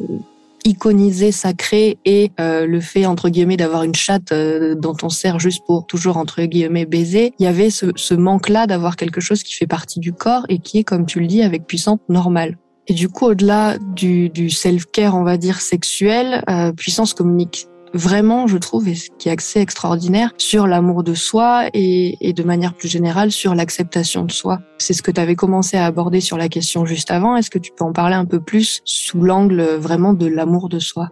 iconisé, 0.65 1.31
sacré 1.31 1.97
et 2.05 2.31
euh, 2.39 2.65
le 2.65 2.79
fait 2.79 3.05
entre 3.05 3.29
guillemets 3.29 3.57
d'avoir 3.57 3.83
une 3.83 3.95
chatte 3.95 4.31
euh, 4.31 4.75
dont 4.75 4.95
on 5.03 5.09
sert 5.09 5.39
juste 5.39 5.63
pour 5.65 5.85
toujours 5.85 6.17
entre 6.17 6.43
guillemets 6.43 6.85
baiser, 6.85 7.33
il 7.39 7.43
y 7.43 7.47
avait 7.47 7.69
ce, 7.69 8.13
manque-là 8.13 8.67
d'avoir 8.67 8.95
quelque 8.95 9.21
chose 9.21 9.43
qui 9.43 9.55
fait 9.55 9.67
partie 9.67 9.99
du 9.99 10.13
corps 10.13 10.45
et 10.49 10.59
qui 10.59 10.79
est, 10.79 10.83
comme 10.83 11.05
tu 11.05 11.19
le 11.19 11.27
dis, 11.27 11.41
avec 11.41 11.65
puissance 11.65 11.99
normale. 12.09 12.57
Et 12.87 12.93
du 12.93 13.07
coup, 13.07 13.27
au-delà 13.27 13.77
du, 13.95 14.49
self-care, 14.49 15.15
on 15.15 15.23
va 15.23 15.37
dire 15.37 15.61
sexuel, 15.61 16.43
puissance 16.75 17.13
communique 17.13 17.67
vraiment, 17.93 18.47
je 18.47 18.57
trouve, 18.57 18.87
et 18.87 18.95
ce 18.95 19.09
qui 19.17 19.29
est 19.29 19.37
assez 19.37 19.59
extraordinaire, 19.59 20.31
sur 20.37 20.67
l'amour 20.67 21.03
de 21.03 21.13
soi 21.13 21.67
et, 21.73 22.17
et, 22.27 22.33
de 22.33 22.43
manière 22.43 22.73
plus 22.73 22.87
générale 22.87 23.31
sur 23.31 23.55
l'acceptation 23.55 24.23
de 24.25 24.31
soi. 24.31 24.59
C'est 24.77 24.93
ce 24.93 25.01
que 25.01 25.11
tu 25.11 25.21
avais 25.21 25.35
commencé 25.35 25.77
à 25.77 25.85
aborder 25.85 26.21
sur 26.21 26.37
la 26.37 26.49
question 26.49 26.85
juste 26.85 27.11
avant. 27.11 27.35
Est-ce 27.35 27.49
que 27.49 27.59
tu 27.59 27.71
peux 27.71 27.83
en 27.83 27.93
parler 27.93 28.15
un 28.15 28.25
peu 28.25 28.39
plus 28.39 28.81
sous 28.85 29.21
l'angle 29.21 29.61
vraiment 29.61 30.13
de 30.13 30.27
l'amour 30.27 30.69
de 30.69 30.79
soi? 30.79 31.09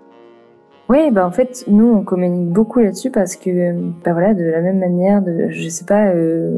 Oui, 0.91 1.09
bah 1.09 1.25
en 1.25 1.31
fait, 1.31 1.63
nous 1.67 1.85
on 1.85 2.03
communique 2.03 2.49
beaucoup 2.49 2.79
là-dessus 2.79 3.11
parce 3.11 3.37
que, 3.37 3.71
bah 4.03 4.11
voilà, 4.11 4.33
de 4.33 4.43
la 4.43 4.59
même 4.59 4.77
manière, 4.77 5.21
de, 5.21 5.47
je 5.49 5.69
sais 5.69 5.85
pas 5.85 6.07
euh, 6.09 6.51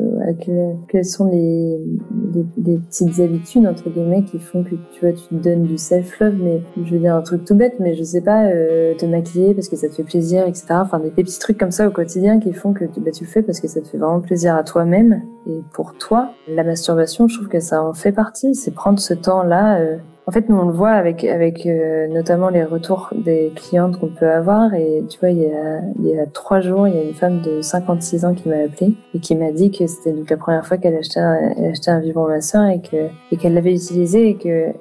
quelles 0.89 1.05
sont 1.05 1.29
les, 1.29 1.77
les, 2.57 2.77
petites 2.79 3.19
habitudes 3.19 3.67
entre 3.67 3.91
guillemets 3.91 4.23
qui 4.23 4.39
font 4.39 4.63
que 4.63 4.73
tu 4.91 5.01
vois, 5.01 5.11
tu 5.11 5.27
te 5.27 5.35
donnes 5.35 5.65
du 5.65 5.77
self-love, 5.77 6.33
mais 6.41 6.63
je 6.83 6.93
veux 6.95 6.99
dire 6.99 7.15
un 7.15 7.21
truc 7.21 7.45
tout 7.45 7.53
bête, 7.53 7.75
mais 7.79 7.93
je 7.93 8.01
sais 8.01 8.21
pas, 8.21 8.45
euh, 8.45 8.95
te 8.95 9.05
maquiller 9.05 9.53
parce 9.53 9.69
que 9.69 9.75
ça 9.75 9.87
te 9.87 9.93
fait 9.93 10.03
plaisir, 10.03 10.47
etc. 10.47 10.65
Enfin, 10.81 10.99
des, 10.99 11.11
petits 11.11 11.37
trucs 11.37 11.59
comme 11.59 11.69
ça 11.69 11.87
au 11.87 11.91
quotidien 11.91 12.39
qui 12.39 12.53
font 12.53 12.73
que 12.73 12.85
bah, 12.85 13.11
tu 13.11 13.25
le 13.25 13.29
fais 13.29 13.43
parce 13.43 13.59
que 13.59 13.67
ça 13.67 13.81
te 13.81 13.87
fait 13.87 13.99
vraiment 13.99 14.21
plaisir 14.21 14.55
à 14.55 14.63
toi-même 14.63 15.21
et 15.47 15.61
pour 15.73 15.95
toi. 15.97 16.31
La 16.47 16.63
masturbation, 16.63 17.27
je 17.27 17.37
trouve 17.37 17.49
que 17.49 17.59
ça 17.59 17.83
en 17.83 17.93
fait 17.93 18.11
partie, 18.11 18.55
c'est 18.55 18.71
prendre 18.71 18.99
ce 18.99 19.13
temps-là. 19.13 19.79
Euh, 19.79 19.97
en 20.25 20.31
fait, 20.31 20.47
nous 20.47 20.55
on 20.55 20.65
le 20.67 20.73
voit 20.73 20.91
avec 20.91 21.25
avec 21.25 21.65
euh, 21.65 22.07
notamment 22.07 22.49
les 22.49 22.63
retours 22.63 23.09
des 23.13 23.51
clientes 23.55 23.99
qu'on 23.99 24.07
peut 24.07 24.29
avoir. 24.29 24.73
Et 24.73 25.03
tu 25.09 25.19
vois, 25.19 25.29
il 25.29 25.39
y 25.39 25.47
a 25.47 25.81
il 25.99 26.05
y 26.07 26.17
a 26.17 26.25
trois 26.25 26.61
jours, 26.61 26.87
il 26.87 26.95
y 26.95 26.97
a 26.97 27.03
une 27.03 27.13
femme 27.13 27.41
de 27.41 27.61
56 27.61 28.25
ans 28.25 28.33
qui 28.33 28.47
m'a 28.47 28.63
appelé 28.63 28.95
et 29.13 29.19
qui 29.19 29.35
m'a 29.35 29.51
dit 29.51 29.71
que 29.71 29.85
c'était 29.85 30.13
donc 30.13 30.29
la 30.29 30.37
première 30.37 30.65
fois 30.65 30.77
qu'elle 30.77 30.95
achetait 30.95 31.19
un, 31.19 31.53
elle 31.57 31.71
achetait 31.71 31.91
un 31.91 31.99
vibromasseur 31.99 32.67
et 32.67 32.81
que 32.81 33.07
et 33.31 33.37
qu'elle 33.37 33.53
l'avait 33.53 33.73
utilisé 33.73 34.29
et 34.29 34.35
que 34.35 34.73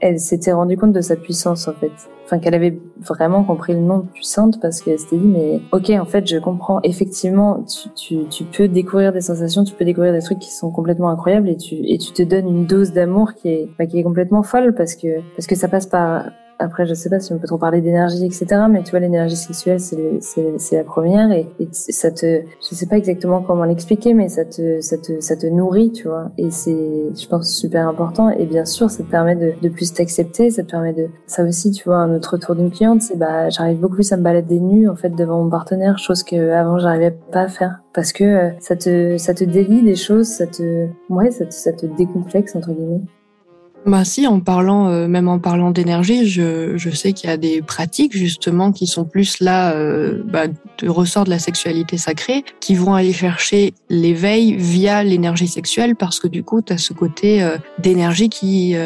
elle 0.00 0.18
s'était 0.18 0.52
rendue 0.52 0.76
compte 0.76 0.92
de 0.92 1.00
sa 1.00 1.16
puissance 1.16 1.68
en 1.68 1.72
fait. 1.72 1.92
Enfin, 2.24 2.38
qu'elle 2.38 2.54
avait 2.54 2.78
vraiment 2.98 3.42
compris 3.42 3.72
le 3.72 3.80
nom 3.80 4.00
puissante 4.00 4.60
parce 4.60 4.82
qu'elle 4.82 4.98
s'était 4.98 5.16
dit, 5.16 5.26
mais 5.26 5.60
ok, 5.72 5.90
en 5.90 6.04
fait, 6.04 6.26
je 6.26 6.36
comprends. 6.36 6.78
Effectivement, 6.82 7.64
tu, 7.64 7.88
tu, 7.94 8.28
tu, 8.28 8.44
peux 8.44 8.68
découvrir 8.68 9.14
des 9.14 9.22
sensations, 9.22 9.64
tu 9.64 9.74
peux 9.74 9.86
découvrir 9.86 10.12
des 10.12 10.20
trucs 10.20 10.38
qui 10.38 10.52
sont 10.52 10.70
complètement 10.70 11.08
incroyables 11.08 11.48
et 11.48 11.56
tu, 11.56 11.76
et 11.76 11.96
tu 11.96 12.12
te 12.12 12.22
donnes 12.22 12.46
une 12.46 12.66
dose 12.66 12.92
d'amour 12.92 13.32
qui 13.34 13.48
est, 13.48 13.68
bah, 13.78 13.86
qui 13.86 13.98
est 13.98 14.02
complètement 14.02 14.42
folle 14.42 14.74
parce 14.74 14.94
que, 14.94 15.20
parce 15.36 15.46
que 15.46 15.54
ça 15.54 15.68
passe 15.68 15.86
par 15.86 16.26
après, 16.58 16.86
je 16.86 16.94
sais 16.94 17.08
pas 17.08 17.20
si 17.20 17.32
on 17.32 17.38
peut 17.38 17.46
trop 17.46 17.58
parler 17.58 17.80
d'énergie, 17.80 18.24
etc. 18.24 18.46
Mais 18.70 18.82
tu 18.82 18.90
vois, 18.90 19.00
l'énergie 19.00 19.36
sexuelle, 19.36 19.80
c'est 19.80 20.20
c'est 20.20 20.76
la 20.76 20.84
première 20.84 21.30
et, 21.30 21.48
ça 21.70 22.10
te, 22.10 22.42
je 22.60 22.74
sais 22.74 22.86
pas 22.86 22.96
exactement 22.96 23.42
comment 23.42 23.64
l'expliquer, 23.64 24.14
mais 24.14 24.28
ça 24.28 24.44
te, 24.44 24.80
ça 24.80 24.96
te, 24.98 25.20
ça 25.20 25.36
te 25.36 25.46
nourrit, 25.46 25.92
tu 25.92 26.08
vois. 26.08 26.30
Et 26.38 26.50
c'est, 26.50 27.10
je 27.14 27.28
pense, 27.28 27.50
super 27.50 27.88
important. 27.88 28.30
Et 28.30 28.46
bien 28.46 28.64
sûr, 28.64 28.90
ça 28.90 29.02
te 29.02 29.10
permet 29.10 29.36
de, 29.36 29.52
de 29.60 29.68
plus 29.68 29.92
t'accepter. 29.92 30.50
Ça 30.50 30.62
te 30.62 30.70
permet 30.70 30.92
de, 30.92 31.08
ça 31.26 31.44
aussi, 31.44 31.70
tu 31.70 31.84
vois, 31.84 31.98
un 31.98 32.14
autre 32.14 32.32
retour 32.34 32.54
d'une 32.54 32.70
cliente, 32.70 33.02
c'est 33.02 33.16
bah, 33.16 33.48
j'arrive 33.50 33.78
beaucoup 33.78 33.96
plus 33.96 34.12
à 34.12 34.16
me 34.16 34.22
balader 34.22 34.60
nue 34.60 34.88
en 34.88 34.96
fait 34.96 35.10
devant 35.10 35.42
mon 35.42 35.50
partenaire, 35.50 35.98
chose 35.98 36.22
que 36.22 36.50
avant 36.50 36.78
j'arrivais 36.78 37.16
pas 37.32 37.42
à 37.42 37.48
faire 37.48 37.80
parce 37.98 38.12
que 38.12 38.24
euh, 38.24 38.50
ça 38.60 38.76
te, 38.76 39.16
ça 39.18 39.34
te 39.34 39.44
délie 39.44 39.82
des 39.82 39.96
choses, 39.96 40.26
ça 40.26 40.46
te, 40.46 40.86
ouais, 41.08 41.30
ça 41.30 41.46
te, 41.46 41.54
ça 41.54 41.72
te 41.72 41.86
décomplexe 41.86 42.54
entre 42.54 42.72
guillemets. 42.72 43.02
Bah 43.88 44.04
si, 44.04 44.26
en 44.26 44.40
parlant, 44.40 44.88
euh, 44.88 45.08
même 45.08 45.28
en 45.28 45.38
parlant 45.38 45.70
d'énergie, 45.70 46.28
je, 46.28 46.76
je 46.76 46.90
sais 46.90 47.14
qu'il 47.14 47.30
y 47.30 47.32
a 47.32 47.38
des 47.38 47.62
pratiques 47.62 48.14
justement 48.14 48.70
qui 48.70 48.86
sont 48.86 49.06
plus 49.06 49.40
là, 49.40 49.72
euh, 49.72 50.22
bah, 50.26 50.44
de 50.46 50.88
ressort 50.90 51.24
de 51.24 51.30
la 51.30 51.38
sexualité 51.38 51.96
sacrée, 51.96 52.44
qui 52.60 52.74
vont 52.74 52.92
aller 52.92 53.14
chercher 53.14 53.72
l'éveil 53.88 54.56
via 54.56 55.02
l'énergie 55.02 55.48
sexuelle, 55.48 55.96
parce 55.96 56.20
que 56.20 56.28
du 56.28 56.44
coup, 56.44 56.60
tu 56.60 56.74
as 56.74 56.76
ce 56.76 56.92
côté 56.92 57.42
euh, 57.42 57.56
d'énergie 57.78 58.28
qui 58.28 58.76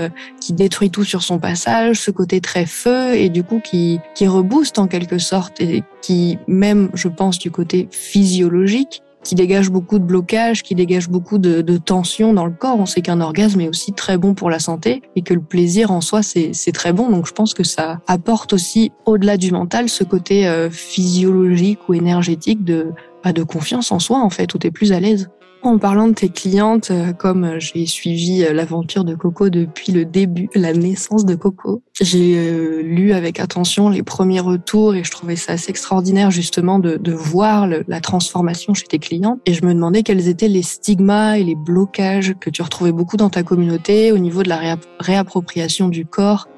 qui 0.41 0.53
détruit 0.53 0.91
tout 0.91 1.05
sur 1.05 1.23
son 1.23 1.41
passage, 1.41 1.97
ce 1.97 2.13
côté 2.13 2.41
très 2.41 2.65
feu, 2.65 3.17
et 3.17 3.29
du 3.29 3.43
coup 3.43 3.59
qui 3.59 3.99
qui 4.15 4.29
rebooste 4.29 4.79
en 4.79 4.87
quelque 4.87 5.19
sorte, 5.19 5.61
et 5.61 5.83
qui 6.01 6.39
même, 6.47 6.91
je 6.95 7.09
pense, 7.09 7.41
du 7.41 7.51
côté 7.51 7.89
physiologique, 7.91 9.03
qui 9.23 9.35
dégage 9.35 9.71
beaucoup 9.71 9.99
de 9.99 10.05
blocage, 10.05 10.63
qui 10.63 10.75
dégage 10.75 11.09
beaucoup 11.09 11.39
de, 11.39 11.61
de 11.61 11.77
tension 11.77 12.33
dans 12.33 12.47
le 12.47 12.53
corps. 12.53 12.79
On 12.79 12.87
sait 12.87 13.03
qu'un 13.03 13.21
orgasme 13.21 13.61
est 13.61 13.69
aussi 13.69 13.93
très 13.93 14.19
bon 14.19 14.35
pour 14.35 14.51
la 14.51 14.59
santé 14.59 15.03
et 15.17 15.23
que 15.23 15.35
le 15.35 15.41
plaisir 15.41 15.91
en 15.91 16.01
soi, 16.01 16.23
c'est 16.23 16.73
très 16.73 16.93
bon. 16.93 17.09
Donc 17.11 17.27
je 17.27 17.33
pense 17.33 17.55
que 17.55 17.65
ça 17.65 18.01
apporte 18.07 18.53
aussi, 18.53 18.93
au-delà 19.07 19.37
du 19.37 19.53
mental, 19.53 19.89
ce 19.89 20.05
côté 20.05 20.47
euh, 20.47 20.71
physiologique 20.71 21.89
ou 21.89 21.95
énergétique 21.95 22.65
de, 22.65 22.93
bah, 23.25 23.33
de 23.33 23.43
confiance 23.43 23.93
en 23.93 23.99
soi, 23.99 24.19
en 24.19 24.31
fait, 24.31 24.55
où 24.55 24.59
tu 24.59 24.67
es 24.67 24.71
plus 24.71 24.93
à 24.93 25.01
l'aise. 25.01 25.31
En 25.65 25.79
parlant 25.79 26.09
de 26.09 26.15
tes 26.15 26.29
clientes, 26.29 26.91
euh, 26.91 27.13
comme 27.13 27.45
euh, 27.45 27.61
j'ai 27.61 27.87
suivi 27.87 28.43
euh, 28.43 28.53
l'aventure 28.53 29.05
de 29.05 29.15
Coco 29.15 29.49
depuis 29.49 29.93
le 29.93 30.05
début, 30.05 30.49
la 30.57 30.73
naissance 30.73 31.25
de 31.25 31.37
Coco, 31.37 31.83
j'ai 32.01 32.83
lu 32.83 33.13
avec 33.13 33.39
attention 33.39 33.89
les 33.89 34.03
premiers 34.03 34.41
retours 34.41 34.97
et 34.97 35.05
je 35.05 35.11
trouvais 35.13 35.37
ça 35.37 35.53
assez 35.53 35.71
extraordinaire 35.71 36.33
justement 36.33 36.81
de, 36.81 36.97
de 36.97 37.13
voir 37.13 37.69
la 37.69 38.01
transformation 38.01 38.75
chez 38.75 38.87
tes 38.87 38.99
clients. 38.99 39.39
Et 39.47 39.53
je 39.53 39.65
me 39.65 39.73
demandais 39.73 40.03
quels 40.03 40.29
étaient 40.29 40.49
les 40.49 40.63
stigmas 40.63 41.37
et 41.37 41.45
les 41.45 41.55
blocages 41.55 42.35
que 42.41 42.51
tu 42.51 42.61
retrouvais 42.63 42.93
beaucoup 42.93 43.17
dans 43.17 43.31
ta 43.31 43.45
communauté 43.45 44.11
au 44.11 44.19
niveau 44.19 44.43
de 44.43 44.49
la 44.49 44.77
réappropriation 44.99 45.89
du 45.89 46.07
corps, 46.07 46.49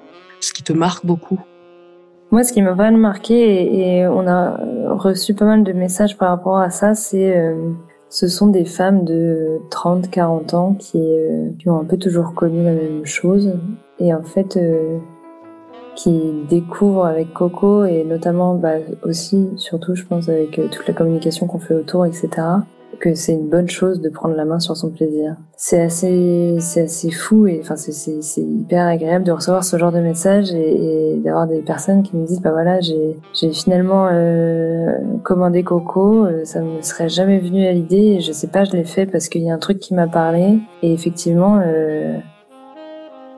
ce 0.40 0.54
qui 0.54 0.62
te 0.62 0.72
marque 0.72 1.04
beaucoup. 1.04 1.40
Moi, 2.30 2.42
ce 2.42 2.52
qui 2.52 2.62
m'a 2.62 2.72
vraiment 2.72 2.98
marqué, 2.98 3.98
et 3.98 4.06
on 4.06 4.26
a 4.26 4.58
reçu 4.94 5.34
pas 5.34 5.44
mal 5.44 5.62
de 5.62 5.72
messages 5.72 6.16
par 6.16 6.30
rapport 6.30 6.58
à 6.58 6.70
ça, 6.70 6.94
c'est 6.94 7.54
ce 8.08 8.28
sont 8.28 8.48
des 8.48 8.64
femmes 8.64 9.04
de 9.04 9.58
30, 9.70 10.10
40 10.10 10.54
ans 10.54 10.74
qui, 10.74 10.98
euh, 10.98 11.50
qui, 11.58 11.68
ont 11.68 11.80
un 11.80 11.84
peu 11.84 11.96
toujours 11.96 12.34
connu 12.34 12.62
la 12.64 12.72
même 12.72 13.04
chose 13.04 13.52
et 13.98 14.14
en 14.14 14.22
fait 14.22 14.56
euh, 14.56 14.98
qui 15.96 16.32
découvrent 16.48 17.06
avec 17.06 17.32
Coco 17.32 17.84
et 17.84 18.04
notamment 18.04 18.54
bah, 18.54 18.74
aussi, 19.02 19.48
surtout 19.56 19.94
je 19.94 20.04
pense 20.04 20.28
avec 20.28 20.58
euh, 20.58 20.68
toute 20.68 20.86
la 20.86 20.94
communication 20.94 21.46
qu'on 21.46 21.58
fait 21.58 21.74
autour, 21.74 22.06
etc 22.06 22.30
que 23.04 23.14
c'est 23.14 23.32
une 23.32 23.50
bonne 23.50 23.68
chose 23.68 24.00
de 24.00 24.08
prendre 24.08 24.34
la 24.34 24.46
main 24.46 24.58
sur 24.58 24.78
son 24.78 24.88
plaisir. 24.88 25.36
C'est 25.58 25.78
assez, 25.78 26.56
c'est 26.58 26.84
assez 26.84 27.10
fou 27.10 27.46
et 27.46 27.60
enfin 27.60 27.76
c'est, 27.76 27.92
c'est, 27.92 28.40
hyper 28.40 28.86
agréable 28.86 29.26
de 29.26 29.32
recevoir 29.32 29.62
ce 29.62 29.76
genre 29.76 29.92
de 29.92 30.00
message 30.00 30.52
et, 30.54 31.12
et 31.12 31.16
d'avoir 31.18 31.46
des 31.46 31.60
personnes 31.60 32.02
qui 32.02 32.16
me 32.16 32.26
disent 32.26 32.40
bah 32.40 32.52
voilà 32.52 32.80
j'ai, 32.80 33.18
j'ai 33.34 33.52
finalement 33.52 34.08
euh, 34.10 34.92
commandé 35.22 35.62
Coco, 35.62 36.24
euh, 36.24 36.44
ça 36.44 36.62
me 36.62 36.80
serait 36.80 37.10
jamais 37.10 37.38
venu 37.38 37.66
à 37.66 37.72
l'idée 37.72 38.20
je 38.20 38.32
sais 38.32 38.46
pas 38.46 38.64
je 38.64 38.72
l'ai 38.72 38.84
fait 38.84 39.04
parce 39.04 39.28
qu'il 39.28 39.42
y 39.42 39.50
a 39.50 39.54
un 39.54 39.58
truc 39.58 39.80
qui 39.80 39.92
m'a 39.92 40.06
parlé 40.06 40.60
et 40.82 40.92
effectivement 40.92 41.60
euh, 41.62 42.18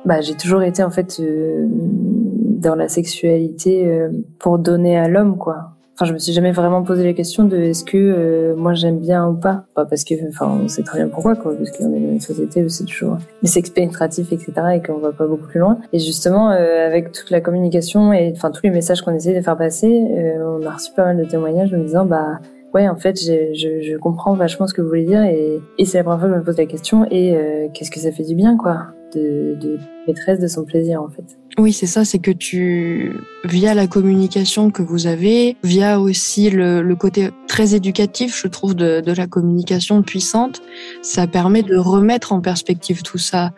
bah 0.04 0.20
j'ai 0.20 0.34
toujours 0.34 0.62
été 0.62 0.84
en 0.84 0.90
fait 0.90 1.18
euh, 1.18 1.66
dans 1.68 2.76
la 2.76 2.88
sexualité 2.88 3.88
euh, 3.88 4.10
pour 4.38 4.60
donner 4.60 4.96
à 4.96 5.08
l'homme 5.08 5.36
quoi 5.36 5.75
Enfin, 5.98 6.04
je 6.04 6.12
me 6.12 6.18
suis 6.18 6.34
jamais 6.34 6.52
vraiment 6.52 6.82
posé 6.82 7.04
la 7.04 7.14
question 7.14 7.44
de 7.44 7.56
est-ce 7.56 7.82
que 7.82 7.96
euh, 7.96 8.54
moi 8.54 8.74
j'aime 8.74 8.98
bien 8.98 9.26
ou 9.28 9.32
pas. 9.32 9.64
Pas 9.74 9.86
parce 9.86 10.04
que, 10.04 10.14
enfin, 10.28 10.46
on 10.62 10.68
sait 10.68 10.82
très 10.82 10.98
bien 10.98 11.08
pourquoi, 11.08 11.36
quoi, 11.36 11.54
parce 11.56 11.70
qu'on 11.70 11.90
est 11.94 11.98
dans 11.98 12.12
une 12.12 12.20
société 12.20 12.62
où 12.62 12.68
c'est 12.68 12.84
toujours 12.84 13.16
des 13.42 13.48
sexe 13.48 13.70
pénétratif, 13.70 14.30
etc., 14.30 14.52
et 14.74 14.82
qu'on 14.82 14.98
va 14.98 15.12
pas 15.12 15.26
beaucoup 15.26 15.46
plus 15.46 15.58
loin. 15.58 15.78
Et 15.94 15.98
justement, 15.98 16.50
euh, 16.50 16.86
avec 16.86 17.12
toute 17.12 17.30
la 17.30 17.40
communication 17.40 18.12
et 18.12 18.30
enfin 18.36 18.50
tous 18.50 18.60
les 18.64 18.70
messages 18.70 19.00
qu'on 19.00 19.14
essaie 19.14 19.34
de 19.34 19.40
faire 19.40 19.56
passer, 19.56 19.86
euh, 19.88 20.58
on 20.60 20.66
a 20.66 20.70
reçu 20.72 20.92
pas 20.92 21.06
mal 21.06 21.16
de 21.16 21.24
témoignages 21.24 21.72
en 21.72 21.78
disant 21.78 22.04
bah 22.04 22.40
ouais, 22.76 22.88
en 22.88 22.96
fait, 22.96 23.18
je, 23.18 23.54
je, 23.54 23.96
comprends 23.96 24.34
vachement 24.34 24.66
ce 24.66 24.74
que 24.74 24.82
vous 24.82 24.88
voulez 24.88 25.06
dire 25.06 25.22
et, 25.22 25.60
et 25.78 25.84
c'est 25.86 25.98
la 25.98 26.04
première 26.04 26.20
fois 26.20 26.28
que 26.28 26.34
je 26.34 26.40
me 26.40 26.44
pose 26.44 26.58
la 26.58 26.66
question 26.66 27.06
et 27.10 27.34
qu'est-ce 27.72 27.90
que 27.90 28.00
ça 28.00 28.12
fait 28.12 28.24
du 28.24 28.34
bien, 28.34 28.56
quoi, 28.56 28.88
de, 29.14 29.56
de 29.58 29.78
maîtresse 30.06 30.38
de 30.38 30.46
son 30.46 30.64
plaisir, 30.64 31.02
en 31.02 31.08
fait. 31.08 31.24
Oui, 31.58 31.72
c'est 31.72 31.86
ça, 31.86 32.04
c'est 32.04 32.18
que 32.18 32.30
tu, 32.30 33.12
via 33.44 33.72
la 33.74 33.86
communication 33.86 34.70
que 34.70 34.82
vous 34.82 35.06
avez, 35.06 35.56
via 35.62 35.98
aussi 35.98 36.50
le, 36.50 36.82
le 36.82 36.96
côté 36.96 37.30
très 37.48 37.74
éducatif, 37.74 38.38
je 38.42 38.48
trouve, 38.48 38.74
de, 38.74 39.00
de, 39.00 39.12
la 39.12 39.26
communication 39.26 40.02
puissante, 40.02 40.60
ça 41.00 41.26
permet 41.26 41.62
de 41.62 41.76
remettre 41.76 42.32
en 42.32 42.42
perspective 42.42 43.02
tout 43.02 43.18
ça 43.18 43.52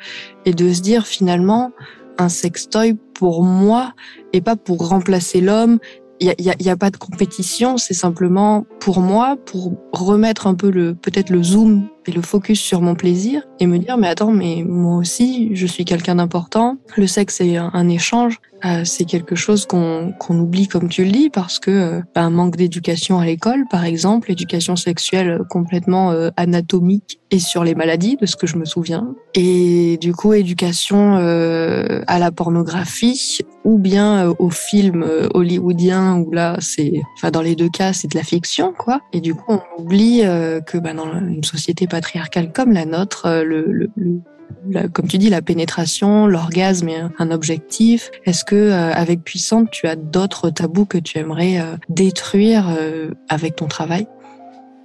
et 0.45 0.53
de 0.53 0.73
se 0.73 0.81
dire 0.81 1.07
finalement, 1.07 1.73
un 2.19 2.29
sextoy 2.29 2.97
pour 3.15 3.43
moi 3.43 3.95
et 4.33 4.41
pas 4.41 4.57
pour 4.57 4.89
remplacer 4.89 5.41
l'homme. 5.41 5.79
Il 6.21 6.35
y 6.39 6.51
a, 6.51 6.53
a, 6.53 6.73
a, 6.73 6.77
pas 6.77 6.91
de 6.91 6.97
compétition, 6.97 7.77
c'est 7.77 7.95
simplement 7.95 8.67
pour 8.81 9.01
moi, 9.01 9.37
pour 9.47 9.73
remettre 9.93 10.47
un 10.47 10.55
peu 10.55 10.71
le 10.71 10.95
peut-être 10.95 11.31
le 11.31 11.43
zoom 11.43 11.89
le 12.13 12.23
focus 12.23 12.61
sur 12.61 12.81
mon 12.81 12.95
plaisir 12.95 13.43
et 13.61 13.67
me 13.67 13.79
dire 13.79 13.97
mais 13.99 14.09
attends 14.09 14.33
mais 14.33 14.65
moi 14.67 14.97
aussi 14.97 15.55
je 15.55 15.67
suis 15.67 15.85
quelqu'un 15.85 16.17
d'important. 16.17 16.77
Le 16.97 17.07
sexe 17.07 17.41
est 17.41 17.57
un, 17.57 17.89
échange. 17.89 18.41
Euh, 18.65 18.85
c'est 18.85 19.05
quelque 19.05 19.37
chose 19.37 19.67
qu'on 19.67 20.13
qu'on 20.19 20.37
oublie 20.41 20.67
comme 20.67 20.89
tu 20.89 21.05
le 21.05 21.13
dis 21.13 21.31
parce 21.31 21.61
que 21.61 21.71
euh, 21.71 22.01
bah, 22.13 22.23
un 22.23 22.31
manque 22.31 22.57
d'éducation 22.57 23.21
à 23.21 23.25
l'école 23.25 23.65
par 23.71 23.85
exemple, 23.85 24.33
éducation 24.33 24.75
sexuelle 24.75 25.43
complètement 25.49 26.11
euh, 26.11 26.31
anatomique 26.37 27.21
et 27.31 27.39
sur 27.39 27.63
les 27.63 27.77
maladies 27.77 28.17
de 28.17 28.27
ce 28.27 28.35
que 28.35 28.49
je 28.49 28.57
me 28.57 28.65
souviens 28.65 29.15
et 29.35 29.97
du 30.01 30.13
coup 30.13 30.33
éducation 30.33 31.17
à 31.17 32.19
la 32.19 32.33
pornographie 32.33 33.39
ou 33.65 33.77
bien 33.79 34.33
au 34.39 34.49
film 34.49 35.07
hollywoodien 35.35 36.17
où 36.17 36.33
là 36.33 36.57
c'est 36.61 37.03
enfin 37.19 37.31
dans 37.31 37.43
les 37.43 37.55
deux 37.55 37.69
cas 37.69 37.93
c'est 37.93 38.09
de 38.09 38.17
la 38.17 38.25
fiction 38.25 38.73
quoi 38.77 39.03
et 39.13 39.21
du 39.21 39.35
coup 39.35 39.53
on 39.53 39.83
oublie 39.83 40.23
que 40.67 40.79
bah, 40.79 40.95
dans 40.95 41.19
une 41.19 41.45
société 41.45 41.87
patriarcale 41.99 42.53
comme 42.53 42.73
la 42.73 42.85
nôtre, 42.85 43.27
euh, 43.27 43.43
le, 43.43 43.91
comme 44.93 45.09
tu 45.09 45.19
dis, 45.19 45.31
la 45.31 45.43
pénétration, 45.43 46.29
l'orgasme 46.29 46.89
est 46.89 47.03
un 47.19 47.31
objectif. 47.33 48.11
Est-ce 48.25 48.45
que 48.45 48.55
euh, 48.55 48.93
avec 48.93 49.25
Puissante, 49.25 49.69
tu 49.71 49.89
as 49.89 49.97
d'autres 49.97 50.51
tabous 50.51 50.85
que 50.85 50.99
tu 50.99 51.19
aimerais 51.19 51.59
euh, 51.59 51.77
détruire 51.89 52.67
avec 53.29 53.57
ton 53.57 53.67
travail? 53.67 54.07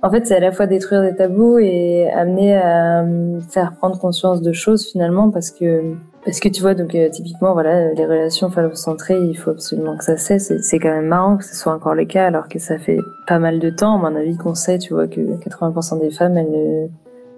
En 0.02 0.10
fait, 0.10 0.26
c'est 0.26 0.36
à 0.36 0.40
la 0.40 0.52
fois 0.52 0.66
détruire 0.66 1.04
des 1.04 1.16
tabous 1.16 1.60
et 1.60 2.10
amener 2.12 2.56
à 2.56 3.06
faire 3.50 3.74
prendre 3.78 3.98
conscience 4.00 4.42
de 4.42 4.52
choses 4.52 4.86
finalement, 4.92 5.30
parce 5.30 5.52
que 5.52 5.96
parce 6.26 6.40
que 6.40 6.50
tu 6.50 6.62
vois, 6.62 6.74
donc 6.74 6.98
typiquement, 7.12 7.54
voilà, 7.54 7.94
les 7.94 8.06
relations 8.06 8.50
phallocentrées, 8.50 9.20
il 9.20 9.36
faut 9.36 9.52
absolument 9.52 9.98
que 9.98 10.06
ça 10.06 10.18
cesse. 10.18 10.54
C'est 10.62 10.80
quand 10.80 10.90
même 10.90 11.08
marrant 11.08 11.38
que 11.38 11.44
ce 11.44 11.54
soit 11.54 11.74
encore 11.74 11.96
le 11.96 12.06
cas, 12.06 12.26
alors 12.26 12.48
que 12.48 12.60
ça 12.60 12.78
fait 12.80 13.00
pas 13.28 13.40
mal 13.40 13.60
de 13.60 13.70
temps, 13.70 13.96
à 13.96 14.10
mon 14.10 14.16
avis, 14.18 14.38
qu'on 14.38 14.56
sait, 14.56 14.78
tu 14.78 14.94
vois, 14.94 15.08
que 15.08 15.20
80% 15.20 16.00
des 16.00 16.12
femmes, 16.12 16.38
elles, 16.38 16.90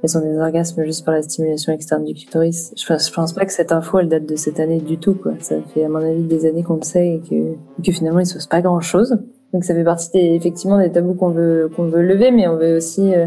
elles 0.06 0.18
ont 0.18 0.22
des 0.22 0.38
orgasmes 0.38 0.84
juste 0.84 1.04
par 1.04 1.14
la 1.14 1.22
stimulation 1.22 1.74
externe 1.74 2.04
du 2.04 2.14
clitoris. 2.14 2.74
Je 2.78 2.84
je 2.84 3.12
pense 3.12 3.34
pas 3.34 3.46
que 3.46 3.52
cette 3.52 3.72
info, 3.72 4.00
elle 4.00 4.10
date 4.10 4.26
de 4.26 4.36
cette 4.36 4.60
année 4.60 4.80
du 4.80 4.98
tout, 4.98 5.16
quoi. 5.16 5.34
Ça 5.40 5.56
fait, 5.74 5.84
à 5.84 5.90
mon 5.90 5.98
avis, 5.98 6.24
des 6.24 6.46
années 6.46 6.64
qu'on 6.64 6.76
le 6.76 6.84
sait 6.84 7.16
et 7.16 7.22
que, 7.28 7.84
que 7.84 7.92
finalement, 7.92 8.20
il 8.20 8.26
se 8.26 8.36
passe 8.36 8.48
pas 8.48 8.62
grand 8.62 8.82
chose. 8.82 9.18
Donc 9.54 9.64
ça 9.64 9.74
fait 9.74 9.84
partie 9.84 10.12
des, 10.12 10.36
effectivement 10.36 10.78
des 10.78 10.92
tabous 10.92 11.14
qu'on 11.14 11.30
veut, 11.30 11.70
qu'on 11.76 11.88
veut 11.88 12.02
lever, 12.02 12.32
mais 12.32 12.48
on 12.48 12.58
veut 12.58 12.78
aussi, 12.78 13.14
euh, 13.16 13.26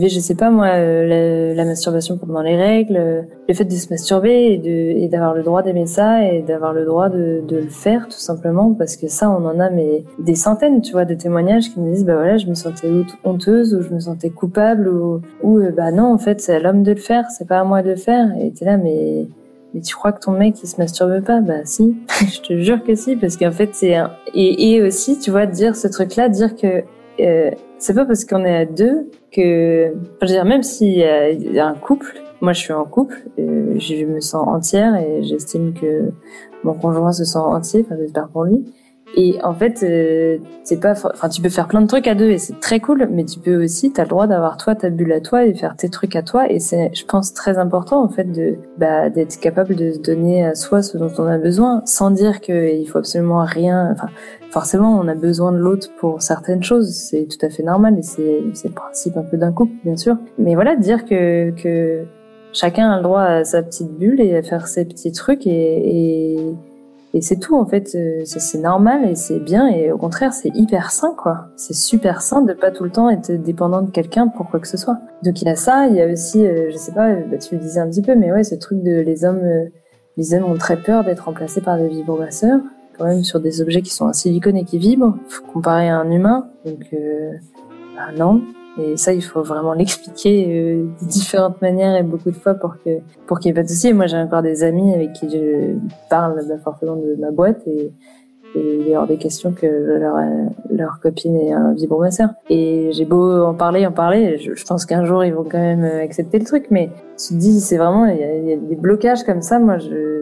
je 0.00 0.20
sais 0.20 0.34
pas 0.34 0.50
moi, 0.50 0.66
euh, 0.66 1.54
la, 1.54 1.64
masturbation 1.64 2.16
pendant 2.16 2.42
les 2.42 2.56
règles, 2.56 2.96
euh, 2.96 3.22
le 3.48 3.54
fait 3.54 3.64
de 3.64 3.72
se 3.72 3.88
masturber 3.90 4.60
et 4.64 5.08
d'avoir 5.08 5.34
le 5.34 5.42
droit 5.42 5.62
d'aimer 5.62 5.86
ça 5.86 6.24
et 6.24 6.42
d'avoir 6.42 6.72
le 6.72 6.84
droit 6.84 7.08
de, 7.08 7.42
de 7.46 7.56
le 7.56 7.68
faire 7.68 8.06
tout 8.08 8.18
simplement 8.18 8.74
parce 8.74 8.96
que 8.96 9.08
ça 9.08 9.30
on 9.30 9.44
en 9.46 9.60
a 9.60 9.70
mais 9.70 10.04
des 10.18 10.34
centaines, 10.34 10.80
tu 10.82 10.92
vois, 10.92 11.04
de 11.04 11.14
témoignages 11.14 11.72
qui 11.72 11.80
me 11.80 11.92
disent 11.92 12.04
bah 12.04 12.14
voilà 12.14 12.36
je 12.36 12.46
me 12.46 12.54
sentais 12.54 12.90
honteuse 13.24 13.74
ou 13.74 13.82
je 13.82 13.90
me 13.90 14.00
sentais 14.00 14.30
coupable 14.30 14.88
ou 14.88 15.20
ou 15.42 15.58
euh, 15.58 15.70
bah 15.70 15.92
non 15.92 16.12
en 16.12 16.18
fait 16.18 16.40
c'est 16.40 16.54
à 16.54 16.60
l'homme 16.60 16.82
de 16.82 16.92
le 16.92 17.00
faire, 17.00 17.26
c'est 17.30 17.46
pas 17.46 17.60
à 17.60 17.64
moi 17.64 17.82
de 17.82 17.90
le 17.90 17.96
faire. 17.96 18.28
Et 18.40 18.50
t'es 18.52 18.64
là 18.64 18.76
mais 18.76 19.26
mais 19.74 19.80
tu 19.80 19.94
crois 19.94 20.12
que 20.12 20.20
ton 20.20 20.32
mec 20.32 20.56
il 20.62 20.66
se 20.66 20.78
masturbe 20.78 21.22
pas? 21.22 21.40
Bah 21.40 21.64
si, 21.64 21.96
je 22.20 22.40
te 22.40 22.58
jure 22.58 22.82
que 22.82 22.94
si, 22.94 23.16
parce 23.16 23.36
qu'en 23.36 23.52
fait 23.52 23.70
c'est 23.72 23.94
un... 23.94 24.10
et, 24.34 24.74
et 24.74 24.82
aussi 24.82 25.18
tu 25.18 25.30
vois 25.30 25.46
dire 25.46 25.76
ce 25.76 25.88
truc-là, 25.88 26.28
dire 26.28 26.56
que 26.56 26.82
euh, 27.20 27.50
c'est 27.78 27.94
pas 27.94 28.04
parce 28.04 28.24
qu'on 28.24 28.44
est 28.44 28.56
à 28.56 28.64
deux 28.64 29.08
que, 29.36 29.92
je 30.22 30.26
veux 30.26 30.32
dire 30.32 30.44
même 30.44 30.62
s'il 30.62 30.88
y, 30.88 31.52
y, 31.52 31.58
a 31.58 31.66
un 31.66 31.74
couple, 31.74 32.20
moi 32.40 32.52
je 32.52 32.60
suis 32.60 32.72
en 32.72 32.84
couple, 32.84 33.22
euh, 33.38 33.78
je 33.78 34.04
me 34.04 34.20
sens 34.20 34.46
entière 34.48 34.96
et 34.96 35.22
j'estime 35.22 35.74
que 35.74 36.10
mon 36.64 36.74
conjoint 36.74 37.12
se 37.12 37.24
sent 37.24 37.38
entier, 37.38 37.84
enfin 37.84 37.96
j'espère 37.98 38.28
pour 38.28 38.44
lui. 38.44 38.64
Et 39.14 39.38
en 39.42 39.54
fait, 39.54 39.82
euh, 39.82 40.38
c'est 40.64 40.80
pas, 40.80 40.92
enfin, 40.92 41.28
tu 41.28 41.40
peux 41.40 41.48
faire 41.48 41.68
plein 41.68 41.80
de 41.80 41.86
trucs 41.86 42.08
à 42.08 42.14
deux 42.14 42.30
et 42.30 42.38
c'est 42.38 42.58
très 42.60 42.80
cool, 42.80 43.08
mais 43.10 43.24
tu 43.24 43.38
peux 43.38 43.62
aussi, 43.62 43.92
t'as 43.92 44.02
le 44.02 44.08
droit 44.08 44.26
d'avoir 44.26 44.56
toi 44.56 44.74
ta 44.74 44.90
bulle 44.90 45.12
à 45.12 45.20
toi 45.20 45.46
et 45.46 45.54
faire 45.54 45.76
tes 45.76 45.88
trucs 45.88 46.16
à 46.16 46.22
toi. 46.22 46.50
Et 46.50 46.58
c'est, 46.58 46.90
je 46.92 47.04
pense, 47.04 47.32
très 47.32 47.56
important 47.56 48.02
en 48.02 48.08
fait 48.08 48.24
de, 48.24 48.56
bah, 48.78 49.08
d'être 49.08 49.38
capable 49.38 49.74
de 49.76 49.92
se 49.92 49.98
donner 50.00 50.44
à 50.44 50.54
soi 50.54 50.82
ce 50.82 50.98
dont 50.98 51.12
on 51.18 51.26
a 51.26 51.38
besoin, 51.38 51.82
sans 51.86 52.10
dire 52.10 52.40
qu'il 52.40 52.86
faut 52.88 52.98
absolument 52.98 53.44
rien. 53.44 53.90
Enfin, 53.92 54.08
forcément, 54.50 54.98
on 54.98 55.06
a 55.08 55.14
besoin 55.14 55.52
de 55.52 55.58
l'autre 55.58 55.88
pour 55.98 56.20
certaines 56.20 56.62
choses, 56.62 56.90
c'est 56.90 57.26
tout 57.26 57.44
à 57.46 57.48
fait 57.48 57.62
normal 57.62 57.98
et 57.98 58.02
c'est, 58.02 58.42
c'est 58.54 58.68
le 58.68 58.74
principe 58.74 59.16
un 59.16 59.22
peu 59.22 59.36
d'un 59.36 59.52
couple, 59.52 59.72
bien 59.84 59.96
sûr. 59.96 60.16
Mais 60.38 60.54
voilà, 60.54 60.76
dire 60.76 61.04
que 61.04 61.50
que 61.52 62.04
chacun 62.52 62.90
a 62.90 62.96
le 62.96 63.02
droit 63.02 63.22
à 63.22 63.44
sa 63.44 63.62
petite 63.62 63.92
bulle 63.96 64.20
et 64.20 64.36
à 64.36 64.42
faire 64.42 64.66
ses 64.66 64.84
petits 64.84 65.12
trucs 65.12 65.46
et, 65.46 66.32
et 66.34 66.54
et 67.14 67.22
c'est 67.22 67.36
tout, 67.36 67.56
en 67.56 67.66
fait. 67.66 67.94
Euh, 67.94 68.22
c'est 68.24 68.58
normal 68.58 69.08
et 69.08 69.14
c'est 69.14 69.38
bien. 69.38 69.68
Et 69.68 69.90
au 69.90 69.98
contraire, 69.98 70.32
c'est 70.32 70.50
hyper 70.54 70.90
sain, 70.90 71.14
quoi. 71.16 71.48
C'est 71.56 71.74
super 71.74 72.20
sain 72.20 72.42
de 72.42 72.52
pas 72.52 72.70
tout 72.70 72.84
le 72.84 72.90
temps 72.90 73.08
être 73.08 73.32
dépendant 73.32 73.82
de 73.82 73.90
quelqu'un 73.90 74.28
pour 74.28 74.48
quoi 74.50 74.60
que 74.60 74.68
ce 74.68 74.76
soit. 74.76 74.98
Donc 75.22 75.40
il 75.40 75.46
y 75.46 75.50
a 75.50 75.56
ça. 75.56 75.86
Il 75.86 75.96
y 75.96 76.02
a 76.02 76.06
aussi, 76.06 76.44
euh, 76.44 76.70
je 76.70 76.76
sais 76.76 76.92
pas, 76.92 77.14
bah, 77.14 77.38
tu 77.38 77.54
le 77.54 77.60
disais 77.60 77.80
un 77.80 77.88
petit 77.88 78.02
peu, 78.02 78.14
mais 78.14 78.32
ouais, 78.32 78.44
ce 78.44 78.54
truc 78.54 78.82
de 78.82 79.00
les 79.00 79.24
hommes, 79.24 79.44
euh, 79.44 79.66
les 80.16 80.34
hommes 80.34 80.44
ont 80.44 80.58
très 80.58 80.76
peur 80.76 81.04
d'être 81.04 81.24
remplacés 81.24 81.60
par 81.60 81.78
des 81.78 81.88
vibromasseurs. 81.88 82.60
Quand 82.98 83.04
même 83.04 83.24
sur 83.24 83.40
des 83.40 83.60
objets 83.60 83.82
qui 83.82 83.92
sont 83.92 84.06
en 84.06 84.12
silicone 84.12 84.56
et 84.56 84.64
qui 84.64 84.78
vibrent, 84.78 85.16
comparé 85.52 85.90
à 85.90 85.98
un 85.98 86.10
humain. 86.10 86.48
Donc, 86.64 86.94
bah 87.94 88.10
non. 88.16 88.40
Et 88.78 88.96
ça, 88.96 89.12
il 89.12 89.22
faut 89.22 89.42
vraiment 89.42 89.72
l'expliquer 89.72 90.46
euh, 90.48 90.84
de 91.00 91.08
différentes 91.08 91.60
manières 91.62 91.96
et 91.96 92.02
beaucoup 92.02 92.30
de 92.30 92.36
fois 92.36 92.54
pour 92.54 92.76
que 92.84 92.90
pour 93.26 93.40
qu'il 93.40 93.50
n'y 93.50 93.58
ait 93.58 93.62
pas 93.62 93.64
de 93.64 93.68
souci. 93.68 93.92
Moi, 93.92 94.06
j'ai 94.06 94.18
encore 94.18 94.42
des 94.42 94.62
amis 94.62 94.92
avec 94.94 95.12
qui 95.14 95.30
je 95.30 95.74
parle 96.10 96.42
bah, 96.48 96.58
forcément 96.62 96.96
de 96.96 97.16
ma 97.18 97.30
boîte 97.30 97.66
et, 97.66 97.92
et 98.54 98.80
il 98.80 98.88
est 98.88 98.96
hors 98.96 99.06
des 99.06 99.16
questions 99.16 99.52
que 99.52 99.66
leur, 99.66 100.16
leur 100.70 101.00
copine 101.00 101.36
ait 101.36 101.52
un 101.52 101.72
vibromasseur. 101.72 102.30
Et 102.50 102.90
j'ai 102.92 103.04
beau 103.04 103.42
en 103.42 103.54
parler, 103.54 103.86
en 103.86 103.92
parler, 103.92 104.38
je, 104.38 104.54
je 104.54 104.64
pense 104.64 104.84
qu'un 104.86 105.04
jour 105.04 105.24
ils 105.24 105.34
vont 105.34 105.44
quand 105.44 105.58
même 105.58 105.84
accepter 105.84 106.38
le 106.38 106.44
truc, 106.44 106.66
mais 106.70 106.90
tu 107.18 107.34
te 107.34 107.38
dis, 107.38 107.60
c'est 107.60 107.76
vraiment, 107.76 108.06
il 108.06 108.18
y, 108.18 108.24
a, 108.24 108.36
y 108.36 108.52
a 108.52 108.56
des 108.56 108.76
blocages 108.76 109.24
comme 109.24 109.42
ça, 109.42 109.58
moi 109.58 109.78
je 109.78 110.15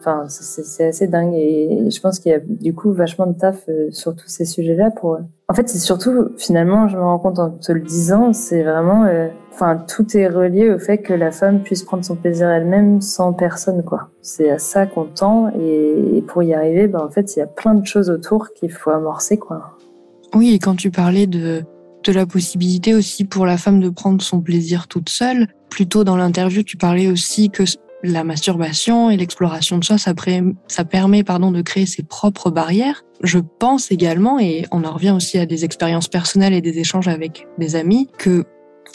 Enfin, 0.00 0.24
c'est 0.28 0.88
assez 0.88 1.06
dingue 1.08 1.34
et 1.34 1.90
je 1.90 2.00
pense 2.00 2.18
qu'il 2.18 2.32
y 2.32 2.34
a 2.34 2.40
du 2.40 2.74
coup 2.74 2.90
vachement 2.90 3.26
de 3.26 3.34
taf 3.34 3.68
euh, 3.68 3.90
sur 3.90 4.16
tous 4.16 4.28
ces 4.28 4.46
sujets-là 4.46 4.90
pour. 4.90 5.18
En 5.48 5.54
fait, 5.54 5.68
c'est 5.68 5.78
surtout 5.78 6.30
finalement, 6.38 6.88
je 6.88 6.96
me 6.96 7.02
rends 7.02 7.18
compte 7.18 7.38
en 7.38 7.50
te 7.50 7.70
le 7.70 7.80
disant, 7.80 8.32
c'est 8.32 8.62
vraiment, 8.62 9.04
euh, 9.04 9.28
enfin, 9.52 9.76
tout 9.76 10.16
est 10.16 10.26
relié 10.26 10.70
au 10.70 10.78
fait 10.78 10.98
que 10.98 11.12
la 11.12 11.30
femme 11.30 11.62
puisse 11.62 11.82
prendre 11.82 12.02
son 12.02 12.16
plaisir 12.16 12.48
elle-même 12.48 13.02
sans 13.02 13.34
personne, 13.34 13.82
quoi. 13.82 14.08
C'est 14.22 14.50
à 14.50 14.58
ça 14.58 14.86
qu'on 14.86 15.04
tend 15.04 15.50
et, 15.50 16.24
pour 16.26 16.42
y 16.42 16.54
arriver, 16.54 16.88
ben 16.88 17.00
en 17.00 17.10
fait, 17.10 17.36
il 17.36 17.40
y 17.40 17.42
a 17.42 17.46
plein 17.46 17.74
de 17.74 17.86
choses 17.86 18.08
autour 18.08 18.54
qu'il 18.54 18.72
faut 18.72 18.90
amorcer, 18.90 19.36
quoi. 19.36 19.76
Oui, 20.34 20.54
et 20.54 20.58
quand 20.58 20.76
tu 20.76 20.90
parlais 20.90 21.26
de 21.26 21.62
de 22.04 22.12
la 22.12 22.26
possibilité 22.26 22.94
aussi 22.94 23.24
pour 23.24 23.46
la 23.46 23.58
femme 23.58 23.80
de 23.80 23.90
prendre 23.90 24.22
son 24.22 24.40
plaisir 24.40 24.88
toute 24.88 25.08
seule. 25.08 25.48
Plus 25.68 25.86
tôt 25.86 26.04
dans 26.04 26.16
l'interview, 26.16 26.62
tu 26.62 26.76
parlais 26.76 27.08
aussi 27.08 27.50
que 27.50 27.64
la 28.02 28.24
masturbation 28.24 29.10
et 29.10 29.16
l'exploration 29.16 29.78
de 29.78 29.84
ça, 29.84 29.96
ça 29.98 30.84
permet 30.84 31.24
pardon, 31.24 31.50
de 31.50 31.62
créer 31.62 31.86
ses 31.86 32.02
propres 32.02 32.50
barrières. 32.50 33.04
Je 33.22 33.38
pense 33.38 33.90
également, 33.90 34.38
et 34.38 34.64
on 34.70 34.84
en 34.84 34.92
revient 34.92 35.10
aussi 35.10 35.38
à 35.38 35.46
des 35.46 35.64
expériences 35.64 36.08
personnelles 36.08 36.54
et 36.54 36.62
des 36.62 36.78
échanges 36.78 37.08
avec 37.08 37.46
des 37.58 37.76
amis, 37.76 38.08
que 38.18 38.44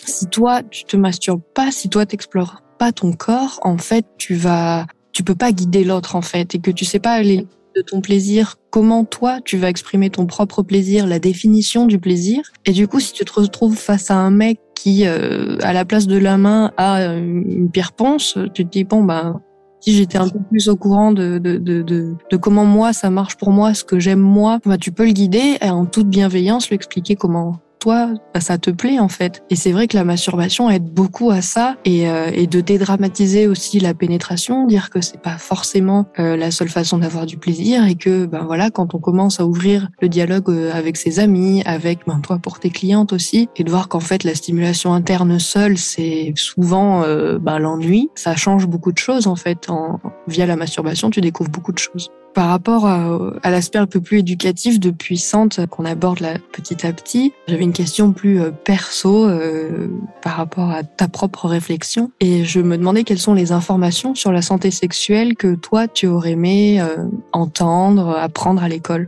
si 0.05 0.25
toi, 0.27 0.63
tu 0.63 0.83
te 0.83 0.97
masturbes 0.97 1.43
pas, 1.53 1.71
si 1.71 1.89
toi, 1.89 2.05
t'explores 2.05 2.61
pas 2.79 2.91
ton 2.91 3.13
corps, 3.13 3.59
en 3.63 3.77
fait, 3.77 4.05
tu 4.17 4.35
vas, 4.35 4.87
tu 5.13 5.23
peux 5.23 5.35
pas 5.35 5.51
guider 5.51 5.83
l'autre, 5.83 6.15
en 6.15 6.21
fait, 6.21 6.55
et 6.55 6.59
que 6.59 6.71
tu 6.71 6.85
sais 6.85 6.99
pas 6.99 7.13
aller 7.13 7.45
de 7.75 7.81
ton 7.81 8.01
plaisir, 8.01 8.55
comment 8.69 9.03
toi 9.03 9.39
tu 9.43 9.57
vas 9.57 9.69
exprimer 9.69 10.09
ton 10.09 10.25
propre 10.25 10.63
plaisir, 10.63 11.05
la 11.05 11.19
définition 11.19 11.85
du 11.85 11.99
plaisir? 11.99 12.41
Et 12.65 12.71
du 12.71 12.87
coup, 12.87 12.99
si 12.99 13.13
tu 13.13 13.25
te 13.25 13.33
retrouves 13.33 13.75
face 13.75 14.09
à 14.09 14.15
un 14.15 14.31
mec 14.31 14.59
qui, 14.75 15.07
euh, 15.07 15.57
à 15.61 15.73
la 15.73 15.85
place 15.85 16.07
de 16.07 16.17
la 16.17 16.37
main, 16.37 16.71
a 16.77 17.15
une 17.15 17.69
pierre 17.71 17.93
ponce, 17.93 18.37
tu 18.53 18.65
te 18.65 18.71
dis 18.71 18.83
bon 18.83 19.03
ben 19.03 19.41
si 19.79 19.93
j'étais 19.93 20.17
un 20.17 20.27
peu 20.27 20.39
plus 20.49 20.67
au 20.67 20.75
courant 20.75 21.11
de, 21.11 21.37
de, 21.37 21.57
de, 21.57 21.83
de, 21.83 22.15
de 22.31 22.37
comment 22.37 22.65
moi 22.65 22.91
ça 22.91 23.09
marche 23.09 23.35
pour 23.37 23.51
moi, 23.51 23.73
ce 23.73 23.83
que 23.83 23.99
j'aime 23.99 24.19
moi, 24.19 24.59
bah, 24.65 24.77
tu 24.77 24.91
peux 24.91 25.05
le 25.05 25.11
guider 25.11 25.57
et 25.61 25.69
en 25.69 25.85
toute 25.85 26.07
bienveillance 26.07 26.69
lui 26.69 26.75
expliquer 26.75 27.15
comment 27.15 27.57
toi, 27.85 28.07
bah, 28.33 28.39
ça 28.39 28.57
te 28.57 28.71
plaît 28.71 28.97
en 28.97 29.09
fait. 29.09 29.43
Et 29.51 29.55
c'est 29.55 29.71
vrai 29.71 29.87
que 29.87 29.95
la 29.95 30.03
masturbation 30.03 30.71
aide 30.71 30.85
beaucoup 30.85 31.29
à 31.29 31.43
ça 31.43 31.75
et, 31.85 32.09
euh, 32.09 32.31
et 32.33 32.47
de 32.47 32.59
dédramatiser 32.59 33.45
aussi 33.45 33.79
la 33.79 33.93
pénétration, 33.93 34.65
dire 34.65 34.89
que 34.89 35.01
c'est 35.01 35.21
pas 35.21 35.37
forcément 35.37 36.07
euh, 36.17 36.35
la 36.35 36.49
seule 36.49 36.69
façon 36.69 36.97
d'avoir 36.97 37.27
du 37.27 37.37
plaisir 37.37 37.85
et 37.85 37.93
que 37.93 38.25
ben 38.25 38.43
voilà, 38.43 38.71
quand 38.71 38.95
on 38.95 38.99
commence 38.99 39.39
à 39.39 39.45
ouvrir 39.45 39.89
le 40.01 40.09
dialogue 40.09 40.49
euh, 40.49 40.73
avec 40.73 40.97
ses 40.97 41.19
amis, 41.19 41.61
avec 41.67 41.99
ben 42.07 42.21
toi 42.21 42.39
pour 42.39 42.59
tes 42.59 42.71
clientes 42.71 43.13
aussi, 43.13 43.49
et 43.55 43.63
de 43.63 43.69
voir 43.69 43.87
qu'en 43.87 43.99
fait 43.99 44.23
la 44.23 44.33
stimulation 44.33 44.91
interne 44.95 45.37
seule 45.37 45.77
c'est 45.77 46.33
souvent 46.35 47.03
ben, 47.39 47.59
l'ennui, 47.59 48.09
ça 48.15 48.35
change 48.35 48.65
beaucoup 48.65 48.91
de 48.91 48.97
choses 48.97 49.27
en 49.27 49.35
fait. 49.35 49.69
En, 49.69 49.99
via 50.27 50.47
la 50.47 50.55
masturbation, 50.55 51.11
tu 51.11 51.21
découvres 51.21 51.51
beaucoup 51.51 51.71
de 51.71 51.77
choses 51.77 52.09
par 52.35 52.49
rapport 52.49 52.85
à, 52.85 53.17
à 53.43 53.49
l'aspect 53.49 53.79
un 53.79 53.87
peu 53.87 54.01
plus 54.01 54.19
éducatif 54.19 54.79
de 54.79 54.91
puissante 54.91 55.65
qu'on 55.67 55.85
aborde 55.85 56.19
là 56.19 56.33
petit 56.51 56.85
à 56.85 56.91
petit, 56.91 57.33
j'avais 57.47 57.63
une 57.63 57.73
question 57.73 58.11
plus 58.11 58.41
euh, 58.41 58.51
perso 58.51 59.25
euh, 59.25 59.87
par 60.21 60.33
rapport 60.33 60.69
à 60.69 60.83
ta 60.83 61.07
propre 61.07 61.47
réflexion 61.47 62.11
et 62.19 62.43
je 62.43 62.59
me 62.59 62.77
demandais 62.77 63.05
quelles 63.05 63.19
sont 63.19 63.33
les 63.33 63.53
informations 63.53 64.15
sur 64.15 64.33
la 64.33 64.41
santé 64.41 64.69
sexuelle 64.69 65.35
que 65.35 65.55
toi 65.55 65.87
tu 65.87 66.07
aurais 66.07 66.31
aimé 66.31 66.81
euh, 66.81 67.05
entendre, 67.31 68.09
apprendre 68.09 68.61
à 68.61 68.67
l'école. 68.67 69.07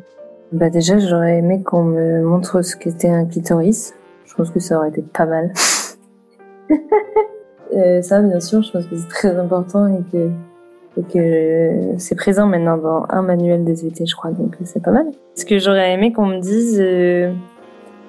Bah 0.54 0.70
déjà 0.70 0.98
j'aurais 0.98 1.40
aimé 1.40 1.62
qu'on 1.64 1.84
me 1.84 2.24
montre 2.24 2.62
ce 2.62 2.78
qu'était 2.78 3.10
un 3.10 3.26
clitoris. 3.26 3.94
Je 4.26 4.36
pense 4.36 4.52
que 4.52 4.62
ça 4.62 4.78
aurait 4.78 4.90
été 4.90 5.02
pas 5.02 5.26
mal. 5.26 5.52
euh, 7.76 8.02
ça 8.02 8.22
bien 8.22 8.40
sûr, 8.40 8.62
je 8.64 8.72
pense 8.72 8.86
que 8.86 8.96
c'est 8.96 9.10
très 9.10 9.36
important 9.38 9.88
et 9.88 10.02
que 10.14 10.30
et 10.98 11.04
que 11.04 11.98
c'est 11.98 12.16
présent 12.16 12.48
maintenant 12.48 12.78
dans 12.78 13.06
un 13.10 13.22
manuel 13.22 13.64
des 13.64 13.86
ET, 13.86 14.06
je 14.06 14.16
crois, 14.16 14.32
donc 14.32 14.56
c'est 14.64 14.82
pas 14.82 14.92
mal. 14.92 15.08
Ce 15.36 15.46
que 15.46 15.60
j'aurais 15.60 15.94
aimé 15.94 16.12
qu'on 16.12 16.26
me 16.26 16.40
dise, 16.40 16.80
euh, 16.82 17.32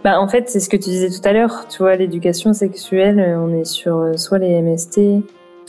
bah 0.04 0.20
en 0.20 0.28
fait 0.28 0.48
c'est 0.48 0.60
ce 0.60 0.68
que 0.68 0.76
tu 0.76 0.90
disais 0.90 1.10
tout 1.10 1.26
à 1.26 1.32
l'heure, 1.32 1.66
tu 1.68 1.78
vois, 1.78 1.96
l'éducation 1.96 2.52
sexuelle, 2.52 3.36
on 3.38 3.52
est 3.54 3.64
sur 3.64 3.96
euh, 3.98 4.12
soit 4.16 4.38
les 4.38 4.60
MST, 4.62 5.00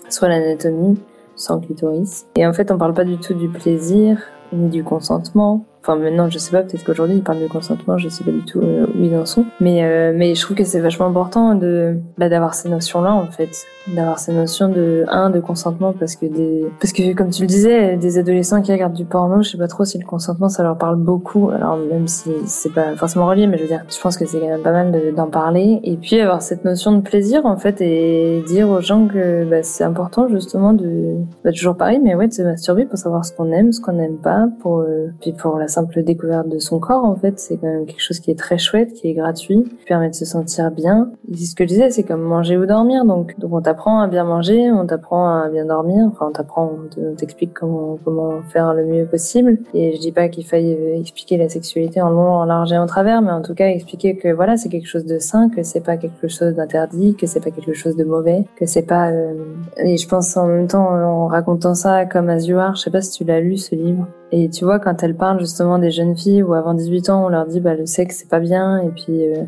soit 0.09 0.27
l'anatomie, 0.29 0.97
sans 1.35 1.59
clitoris, 1.59 2.25
et 2.35 2.47
en 2.47 2.53
fait 2.53 2.71
on 2.71 2.77
parle 2.77 2.93
pas 2.93 3.05
du 3.05 3.17
tout 3.17 3.33
du 3.33 3.49
plaisir 3.49 4.19
ni 4.53 4.69
du 4.69 4.83
consentement. 4.83 5.65
Enfin 5.81 5.95
maintenant 5.95 6.29
je 6.29 6.37
sais 6.37 6.51
pas, 6.51 6.61
peut-être 6.61 6.83
qu'aujourd'hui 6.83 7.17
ils 7.17 7.23
parlent 7.23 7.41
de 7.41 7.47
consentement, 7.47 7.97
je 7.97 8.09
sais 8.09 8.23
pas 8.25 8.31
du 8.31 8.43
tout 8.43 8.59
euh, 8.59 8.85
où 8.97 9.03
ils 9.03 9.15
en 9.15 9.25
sont, 9.25 9.45
mais 9.61 9.85
euh, 9.85 10.13
mais 10.13 10.35
je 10.35 10.41
trouve 10.41 10.57
que 10.57 10.65
c'est 10.65 10.81
vachement 10.81 11.05
important 11.05 11.55
de 11.55 11.95
bah, 12.17 12.27
d'avoir 12.27 12.53
ces 12.53 12.67
notions 12.67 13.01
là 13.01 13.13
en 13.13 13.27
fait. 13.27 13.49
D'avoir 13.95 14.19
ces 14.19 14.33
notions 14.33 14.67
de 14.69 15.05
un 15.07 15.29
de 15.29 15.39
consentement 15.39 15.93
parce 15.93 16.15
que 16.15 16.25
des 16.25 16.67
parce 16.81 16.91
que 16.91 17.13
comme 17.13 17.29
tu 17.29 17.43
le 17.43 17.47
disais 17.47 17.95
des 17.95 18.17
adolescents 18.17 18.61
qui 18.61 18.71
regardent 18.73 18.93
du 18.93 19.05
porno 19.05 19.41
je 19.41 19.51
sais 19.51 19.57
pas 19.57 19.67
trop 19.67 19.85
si 19.85 19.97
le 19.97 20.05
consentement 20.05 20.49
ça 20.49 20.63
leur 20.63 20.77
parle 20.77 20.97
beaucoup. 20.97 21.49
Alors 21.49 21.77
même 21.77 22.07
si 22.07 22.29
c'est 22.45 22.73
pas 22.73 22.95
forcément 22.97 23.25
relié 23.25 23.47
mais 23.47 23.57
je 23.57 23.63
veux 23.63 23.69
dire 23.69 23.83
je 23.89 23.99
pense 23.99 24.17
que 24.17 24.25
c'est 24.25 24.39
quand 24.39 24.47
même 24.47 24.61
pas 24.61 24.73
mal 24.73 24.91
d'en 25.15 25.27
parler. 25.27 25.79
Et 25.83 25.95
puis 25.95 26.19
avoir 26.19 26.41
cette 26.41 26.65
notion 26.65 26.91
de 26.91 27.01
plaisir 27.01 27.45
en 27.45 27.55
fait 27.55 27.79
et 27.79 28.43
dire 28.47 28.69
aux 28.69 28.81
gens 28.81 29.07
que 29.07 29.49
bah, 29.49 29.63
c'est 29.63 29.85
important 29.85 30.27
justement 30.27 30.73
de 30.73 31.15
bah, 31.45 31.51
toujours 31.51 31.77
pareil 31.77 31.99
mais 32.03 32.15
ouais 32.15 32.27
de 32.27 32.33
se 32.33 32.41
masturber 32.41 32.85
pour 32.85 32.99
savoir 32.99 33.23
ce 33.23 33.31
qu'on 33.31 33.51
aime 33.53 33.71
ce 33.71 33.79
qu'on 33.79 33.93
n'aime 33.93 34.17
pas 34.17 34.38
pour 34.47 34.79
euh, 34.79 35.07
puis 35.21 35.33
pour 35.33 35.57
la 35.57 35.67
simple 35.67 36.03
découverte 36.03 36.47
de 36.47 36.59
son 36.59 36.79
corps 36.79 37.05
en 37.05 37.15
fait 37.15 37.39
c'est 37.39 37.57
quand 37.57 37.67
même 37.67 37.85
quelque 37.85 38.01
chose 38.01 38.19
qui 38.19 38.31
est 38.31 38.39
très 38.39 38.57
chouette 38.57 38.93
qui 38.93 39.09
est 39.09 39.13
gratuit 39.13 39.63
qui 39.63 39.85
permet 39.85 40.09
de 40.09 40.15
se 40.15 40.25
sentir 40.25 40.71
bien 40.71 41.11
et 41.31 41.37
ce 41.37 41.55
que 41.55 41.63
je 41.63 41.69
disais 41.69 41.89
c'est 41.89 42.03
comme 42.03 42.21
manger 42.21 42.57
ou 42.57 42.65
dormir 42.65 43.05
donc 43.05 43.37
donc 43.37 43.53
on 43.53 43.61
t'apprend 43.61 44.01
à 44.01 44.07
bien 44.07 44.23
manger, 44.23 44.71
on 44.71 44.85
t'apprend 44.85 45.41
à 45.41 45.49
bien 45.49 45.65
dormir, 45.65 46.05
enfin 46.11 46.27
on 46.29 46.31
t'apprend, 46.31 46.71
on 46.97 47.15
t'explique 47.15 47.53
comment 47.53 47.97
comment 48.03 48.41
faire 48.49 48.73
le 48.73 48.85
mieux 48.85 49.05
possible. 49.05 49.59
Et 49.73 49.95
je 49.95 49.99
dis 49.99 50.11
pas 50.11 50.29
qu'il 50.29 50.45
faille 50.45 50.77
expliquer 50.99 51.37
la 51.37 51.49
sexualité 51.49 52.01
en 52.01 52.09
long, 52.09 52.33
en 52.33 52.45
large 52.45 52.71
et 52.71 52.77
en 52.77 52.85
travers, 52.85 53.21
mais 53.21 53.31
en 53.31 53.41
tout 53.41 53.53
cas 53.53 53.67
expliquer 53.67 54.15
que 54.15 54.31
voilà 54.31 54.57
c'est 54.57 54.69
quelque 54.69 54.87
chose 54.87 55.05
de 55.05 55.19
sain, 55.19 55.49
que 55.49 55.63
c'est 55.63 55.83
pas 55.83 55.97
quelque 55.97 56.27
chose 56.27 56.53
d'interdit, 56.53 57.15
que 57.15 57.27
c'est 57.27 57.39
pas 57.39 57.51
quelque 57.51 57.73
chose 57.73 57.95
de 57.95 58.03
mauvais, 58.03 58.45
que 58.55 58.65
c'est 58.65 58.85
pas. 58.85 59.11
Euh... 59.11 59.33
Et 59.77 59.97
je 59.97 60.07
pense 60.07 60.35
en 60.37 60.47
même 60.47 60.67
temps 60.67 60.89
en 60.89 61.27
racontant 61.27 61.75
ça 61.75 62.05
comme 62.05 62.29
Are, 62.29 62.75
je 62.75 62.81
sais 62.81 62.91
pas 62.91 63.01
si 63.01 63.11
tu 63.11 63.23
l'as 63.23 63.39
lu 63.39 63.57
ce 63.57 63.75
livre. 63.75 64.07
Et 64.31 64.49
tu 64.49 64.63
vois 64.63 64.79
quand 64.79 65.01
elle 65.01 65.15
parle 65.15 65.39
justement 65.39 65.79
des 65.79 65.91
jeunes 65.91 66.15
filles 66.15 66.43
où 66.43 66.53
avant 66.53 66.73
18 66.73 67.09
ans 67.09 67.25
on 67.25 67.29
leur 67.29 67.47
dit 67.47 67.59
bah 67.59 67.73
le 67.73 67.85
sexe 67.87 68.17
c'est 68.17 68.29
pas 68.29 68.39
bien 68.39 68.79
et 68.79 68.89
puis 68.89 69.27
euh, 69.27 69.43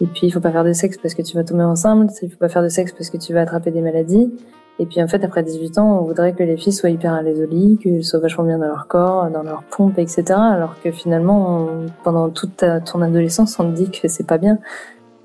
et 0.00 0.06
puis, 0.06 0.26
il 0.26 0.30
faut 0.30 0.40
pas 0.40 0.52
faire 0.52 0.64
de 0.64 0.72
sexe 0.72 0.98
parce 0.98 1.14
que 1.14 1.22
tu 1.22 1.36
vas 1.36 1.44
tomber 1.44 1.64
ensemble. 1.64 2.08
Il 2.22 2.30
faut 2.30 2.38
pas 2.38 2.48
faire 2.48 2.62
de 2.62 2.68
sexe 2.68 2.92
parce 2.92 3.10
que 3.10 3.16
tu 3.16 3.32
vas 3.32 3.42
attraper 3.42 3.70
des 3.70 3.80
maladies. 3.80 4.30
Et 4.78 4.84
puis 4.84 5.02
en 5.02 5.08
fait, 5.08 5.24
après 5.24 5.42
18 5.42 5.78
ans, 5.78 6.00
on 6.00 6.04
voudrait 6.04 6.34
que 6.34 6.42
les 6.42 6.58
filles 6.58 6.74
soient 6.74 6.90
hyper 6.90 7.14
à 7.14 7.22
lit, 7.22 7.78
qu'elles 7.82 8.04
soient 8.04 8.20
vachement 8.20 8.44
bien 8.44 8.58
dans 8.58 8.66
leur 8.66 8.88
corps, 8.88 9.30
dans 9.30 9.42
leur 9.42 9.62
pompe, 9.62 9.98
etc. 9.98 10.24
Alors 10.36 10.78
que 10.82 10.90
finalement, 10.90 11.68
pendant 12.04 12.28
toute 12.28 12.62
ton 12.84 13.00
adolescence, 13.00 13.58
on 13.58 13.70
te 13.70 13.74
dit 13.74 13.90
que 13.90 14.06
c'est 14.08 14.26
pas 14.26 14.36
bien. 14.36 14.58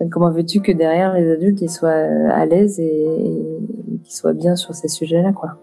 Comment 0.10 0.32
veux-tu 0.32 0.62
que 0.62 0.72
derrière 0.72 1.14
les 1.14 1.30
adultes, 1.30 1.62
ils 1.62 1.70
soient 1.70 1.90
à 1.90 2.46
l'aise 2.46 2.80
et, 2.80 2.86
et 2.86 4.00
qu'ils 4.04 4.16
soient 4.16 4.34
bien 4.34 4.56
sur 4.56 4.74
ces 4.74 4.88
sujets-là, 4.88 5.34
quoi? 5.34 5.58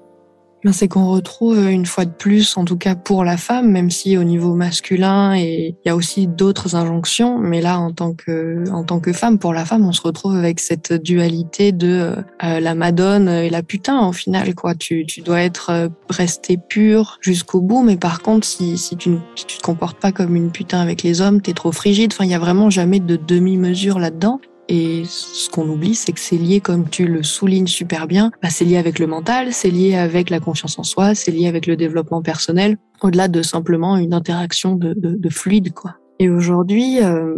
C'est 0.72 0.88
qu'on 0.88 1.06
retrouve 1.06 1.68
une 1.68 1.86
fois 1.86 2.04
de 2.04 2.10
plus, 2.10 2.56
en 2.56 2.64
tout 2.64 2.76
cas 2.76 2.94
pour 2.94 3.24
la 3.24 3.36
femme, 3.36 3.70
même 3.70 3.90
si 3.90 4.16
au 4.16 4.24
niveau 4.24 4.54
masculin 4.54 5.34
et 5.36 5.76
il 5.84 5.88
y 5.88 5.90
a 5.90 5.96
aussi 5.96 6.26
d'autres 6.26 6.74
injonctions, 6.74 7.38
mais 7.38 7.60
là 7.60 7.78
en 7.78 7.92
tant 7.92 8.14
que 8.14 8.68
en 8.70 8.84
tant 8.84 9.00
que 9.00 9.12
femme, 9.12 9.38
pour 9.38 9.52
la 9.52 9.64
femme, 9.64 9.86
on 9.86 9.92
se 9.92 10.02
retrouve 10.02 10.36
avec 10.36 10.60
cette 10.60 10.92
dualité 10.92 11.72
de 11.72 12.14
euh, 12.42 12.60
la 12.60 12.74
madone 12.74 13.28
et 13.28 13.50
la 13.50 13.62
putain 13.62 14.06
au 14.06 14.12
final 14.12 14.54
quoi. 14.54 14.74
Tu 14.74 15.06
tu 15.06 15.20
dois 15.20 15.42
être 15.42 15.70
euh, 15.70 15.88
resté 16.10 16.56
pur 16.56 17.18
jusqu'au 17.20 17.60
bout, 17.60 17.82
mais 17.82 17.96
par 17.96 18.22
contre 18.22 18.46
si 18.46 18.78
si 18.78 18.96
tu 18.96 19.16
si 19.34 19.46
tu 19.46 19.58
te 19.58 19.62
comportes 19.62 19.98
pas 19.98 20.12
comme 20.12 20.36
une 20.36 20.50
putain 20.50 20.80
avec 20.80 21.02
les 21.02 21.20
hommes, 21.20 21.40
t'es 21.40 21.52
trop 21.54 21.72
frigide. 21.72 22.12
Enfin 22.12 22.24
il 22.24 22.30
y 22.30 22.34
a 22.34 22.38
vraiment 22.38 22.70
jamais 22.70 23.00
de 23.00 23.16
demi-mesure 23.16 23.98
là-dedans. 23.98 24.40
Et 24.68 25.04
ce 25.06 25.48
qu'on 25.48 25.68
oublie, 25.68 25.94
c'est 25.94 26.12
que 26.12 26.20
c'est 26.20 26.36
lié, 26.36 26.60
comme 26.60 26.88
tu 26.88 27.06
le 27.06 27.22
soulignes 27.22 27.66
super 27.66 28.06
bien, 28.06 28.30
bah 28.42 28.50
c'est 28.50 28.64
lié 28.64 28.76
avec 28.76 28.98
le 28.98 29.06
mental, 29.06 29.52
c'est 29.52 29.70
lié 29.70 29.96
avec 29.96 30.28
la 30.28 30.40
confiance 30.40 30.78
en 30.78 30.82
soi, 30.82 31.14
c'est 31.14 31.30
lié 31.30 31.48
avec 31.48 31.66
le 31.66 31.76
développement 31.76 32.20
personnel, 32.20 32.76
au-delà 33.00 33.28
de 33.28 33.40
simplement 33.40 33.96
une 33.96 34.12
interaction 34.12 34.76
de, 34.76 34.92
de, 34.94 35.14
de 35.14 35.28
fluide, 35.30 35.72
quoi. 35.72 35.96
Et 36.18 36.28
aujourd'hui, 36.28 37.02
euh, 37.02 37.34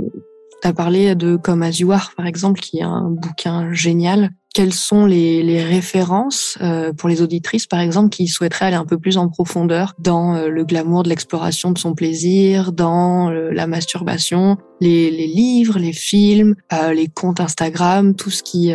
tu 0.63 0.69
as 0.69 0.73
parlé 0.73 1.15
de 1.15 1.37
Comme 1.37 1.63
As 1.63 1.79
You 1.79 1.93
Are, 1.93 2.13
par 2.17 2.27
exemple, 2.27 2.61
qui 2.61 2.79
est 2.79 2.83
un 2.83 3.11
bouquin 3.11 3.73
génial 3.73 4.31
quelles 4.55 4.73
sont 4.73 5.07
les, 5.07 5.43
les 5.43 5.63
références 5.63 6.59
euh, 6.61 6.93
pour 6.93 7.09
les 7.09 7.23
auditrices, 7.23 7.67
par 7.67 7.81
exemple, 7.81 8.11
qui 8.11 8.27
souhaiteraient 8.27 8.67
aller 8.67 8.77
un 8.77 8.85
peu 8.85 8.99
plus 8.99 9.17
en 9.17 9.29
profondeur 9.29 9.95
dans 9.99 10.35
euh, 10.35 10.49
le 10.49 10.65
glamour 10.65 11.03
de 11.03 11.09
l'exploration 11.09 11.71
de 11.71 11.79
son 11.79 11.95
plaisir, 11.95 12.73
dans 12.73 13.31
euh, 13.31 13.51
la 13.53 13.67
masturbation, 13.67 14.57
les, 14.81 15.11
les, 15.11 15.27
livres, 15.27 15.79
les 15.79 15.93
films, 15.93 16.55
les 16.93 17.09
comptes 17.09 17.41
Instagram, 17.41 18.15
tout 18.15 18.31
ce 18.31 18.43
qui, 18.43 18.73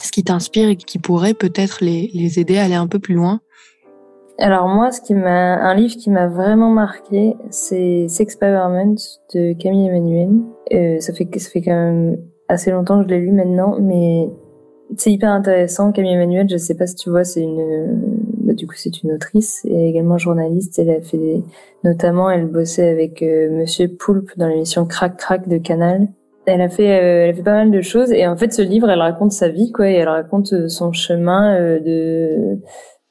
ce 0.00 0.12
qui 0.12 0.22
t'inspire 0.22 0.68
et 0.68 0.76
qui 0.76 0.98
pourrait 0.98 1.34
peut-être 1.34 1.78
les, 1.80 2.10
les 2.14 2.38
aider 2.38 2.56
à 2.58 2.64
aller 2.64 2.74
un 2.74 2.86
peu 2.86 3.00
plus 3.00 3.14
loin? 3.14 3.40
Alors 4.38 4.66
moi, 4.66 4.90
ce 4.90 5.00
qui 5.00 5.14
un 5.14 5.74
livre 5.74 5.94
qui 5.96 6.10
m'a 6.10 6.26
vraiment 6.26 6.70
marqué, 6.70 7.36
c'est 7.50 8.08
Sexperiment 8.08 8.96
de 9.32 9.52
Camille 9.52 9.86
Emmanuel. 9.86 10.30
Euh, 10.72 10.98
ça 10.98 11.12
fait 11.12 11.28
ça 11.38 11.50
fait 11.50 11.62
quand 11.62 11.70
même 11.70 12.18
assez 12.48 12.72
longtemps 12.72 13.00
que 13.00 13.08
je 13.08 13.14
l'ai 13.14 13.20
lu 13.20 13.30
maintenant, 13.30 13.78
mais 13.80 14.28
c'est 14.96 15.12
hyper 15.12 15.30
intéressant. 15.30 15.92
Camille 15.92 16.14
Emmanuel, 16.14 16.48
je 16.48 16.56
sais 16.56 16.74
pas 16.74 16.86
si 16.86 16.94
tu 16.96 17.10
vois, 17.10 17.24
c'est 17.24 17.42
une, 17.42 18.00
bah, 18.44 18.52
du 18.52 18.66
coup, 18.66 18.74
c'est 18.76 19.02
une 19.02 19.12
autrice 19.12 19.64
et 19.64 19.88
également 19.88 20.18
journaliste. 20.18 20.78
Elle 20.78 20.90
a 20.90 21.00
fait, 21.00 21.42
notamment, 21.82 22.30
elle 22.30 22.46
bossait 22.46 22.88
avec 22.88 23.22
euh, 23.22 23.50
Monsieur 23.50 23.88
Poulpe 23.88 24.30
dans 24.36 24.48
l'émission 24.48 24.84
Crac 24.86 25.16
Crac 25.16 25.48
de 25.48 25.58
Canal. 25.58 26.08
Elle 26.46 26.60
a 26.60 26.68
fait, 26.68 26.90
euh, 26.90 27.24
elle 27.24 27.30
a 27.30 27.34
fait 27.34 27.42
pas 27.42 27.54
mal 27.54 27.70
de 27.70 27.80
choses 27.80 28.12
et 28.12 28.26
en 28.26 28.36
fait, 28.36 28.52
ce 28.52 28.62
livre, 28.62 28.90
elle 28.90 29.00
raconte 29.00 29.32
sa 29.32 29.48
vie, 29.48 29.72
quoi, 29.72 29.90
et 29.90 29.94
elle 29.94 30.08
raconte 30.08 30.52
euh, 30.52 30.68
son 30.68 30.92
chemin 30.92 31.58
de 31.80 32.58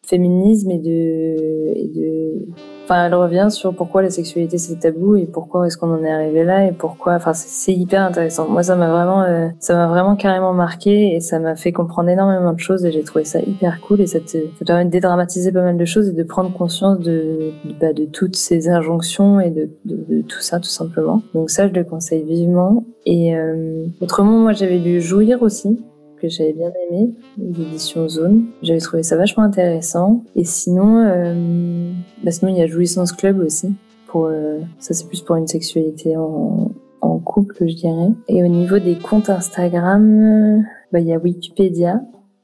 féminisme 0.05 0.69
et 0.69 0.79
de, 0.79 1.73
et 1.75 1.91
de 1.95 2.72
Enfin, 2.83 3.05
elle 3.05 3.15
revient 3.15 3.47
sur 3.49 3.73
pourquoi 3.73 4.01
la 4.01 4.09
sexualité 4.09 4.57
c'est 4.57 4.75
tabou 4.75 5.15
et 5.15 5.25
pourquoi 5.25 5.65
est-ce 5.67 5.77
qu'on 5.77 5.93
en 5.93 6.03
est 6.03 6.11
arrivé 6.11 6.43
là 6.43 6.65
et 6.65 6.73
pourquoi. 6.73 7.13
Enfin, 7.15 7.33
c'est 7.33 7.73
hyper 7.73 8.01
intéressant. 8.01 8.47
Moi, 8.49 8.63
ça 8.63 8.75
m'a 8.75 8.89
vraiment, 8.89 9.23
euh, 9.23 9.47
ça 9.59 9.75
m'a 9.75 9.87
vraiment 9.87 10.15
carrément 10.15 10.53
marqué 10.53 11.15
et 11.15 11.21
ça 11.21 11.39
m'a 11.39 11.55
fait 11.55 11.71
comprendre 11.71 12.09
énormément 12.09 12.51
de 12.51 12.59
choses 12.59 12.85
et 12.85 12.91
j'ai 12.91 13.03
trouvé 13.03 13.23
ça 13.23 13.39
hyper 13.39 13.79
cool 13.81 14.01
et 14.01 14.07
ça 14.07 14.19
te, 14.19 14.37
ça 14.37 14.65
permet 14.65 14.85
de 14.85 14.89
dédramatiser 14.89 15.51
pas 15.51 15.61
mal 15.61 15.77
de 15.77 15.85
choses 15.85 16.09
et 16.09 16.13
de 16.13 16.23
prendre 16.23 16.51
conscience 16.51 16.99
de, 16.99 17.51
bah, 17.79 17.93
de 17.93 18.05
toutes 18.05 18.35
ces 18.35 18.67
injonctions 18.67 19.39
et 19.39 19.49
de, 19.49 19.69
de, 19.85 20.21
tout 20.21 20.41
ça 20.41 20.59
tout 20.59 20.69
simplement. 20.69 21.21
Donc 21.33 21.49
ça, 21.49 21.67
je 21.67 21.73
le 21.73 21.83
conseille 21.83 22.23
vivement. 22.23 22.85
Et 23.05 23.35
euh, 23.35 23.85
autrement, 24.01 24.37
moi, 24.39 24.53
j'avais 24.53 24.77
lu 24.77 25.01
Jouir 25.01 25.41
aussi 25.41 25.79
que 26.23 26.29
j'avais 26.29 26.53
bien 26.53 26.71
aimé, 26.87 27.13
l'édition 27.37 28.07
Zone. 28.07 28.45
J'avais 28.61 28.79
trouvé 28.79 29.03
ça 29.03 29.17
vachement 29.17 29.43
intéressant. 29.43 30.23
Et 30.37 30.45
sinon, 30.45 31.03
euh, 31.05 31.91
bah 32.23 32.31
sinon 32.31 32.49
il 32.49 32.57
y 32.57 32.61
a 32.61 32.67
Jouissance 32.67 33.11
Club 33.11 33.39
aussi. 33.39 33.73
Pour 34.07 34.27
euh, 34.27 34.59
ça, 34.79 34.93
c'est 34.93 35.07
plus 35.07 35.21
pour 35.21 35.35
une 35.35 35.47
sexualité 35.47 36.15
en, 36.15 36.71
en 37.01 37.19
couple, 37.19 37.67
je 37.67 37.75
dirais. 37.75 38.11
Et 38.29 38.41
au 38.41 38.47
niveau 38.47 38.79
des 38.79 38.95
comptes 38.95 39.29
Instagram, 39.29 40.63
bah 40.93 40.99
il 41.01 41.07
y 41.07 41.13
a 41.13 41.17
Wikipédia 41.17 42.01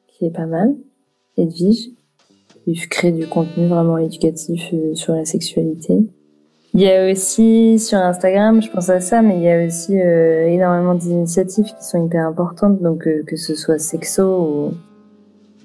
qui 0.08 0.26
est 0.26 0.32
pas 0.32 0.46
mal, 0.46 0.76
Edwige 1.38 1.92
qui 2.66 2.74
crée 2.90 3.14
du 3.14 3.26
contenu 3.28 3.68
vraiment 3.68 3.98
éducatif 3.98 4.70
euh, 4.74 4.94
sur 4.94 5.14
la 5.14 5.24
sexualité. 5.24 6.00
Il 6.76 6.82
y 6.82 6.88
a 6.88 7.12
aussi 7.12 7.80
sur 7.80 7.98
Instagram, 7.98 8.62
je 8.62 8.70
pense 8.70 8.90
à 8.90 9.00
ça, 9.00 9.24
mais 9.24 9.38
il 9.38 9.42
y 9.42 9.50
a 9.50 9.66
aussi 9.66 10.00
euh, 10.00 10.48
énormément 10.48 10.94
d'initiatives 10.94 11.66
qui 11.66 11.84
sont 11.84 12.06
hyper 12.06 12.28
importantes, 12.28 12.80
donc 12.80 13.08
euh, 13.08 13.24
que 13.26 13.38
ce 13.38 13.56
soit 13.56 13.80
sexo 13.80 14.24
ou, 14.24 14.74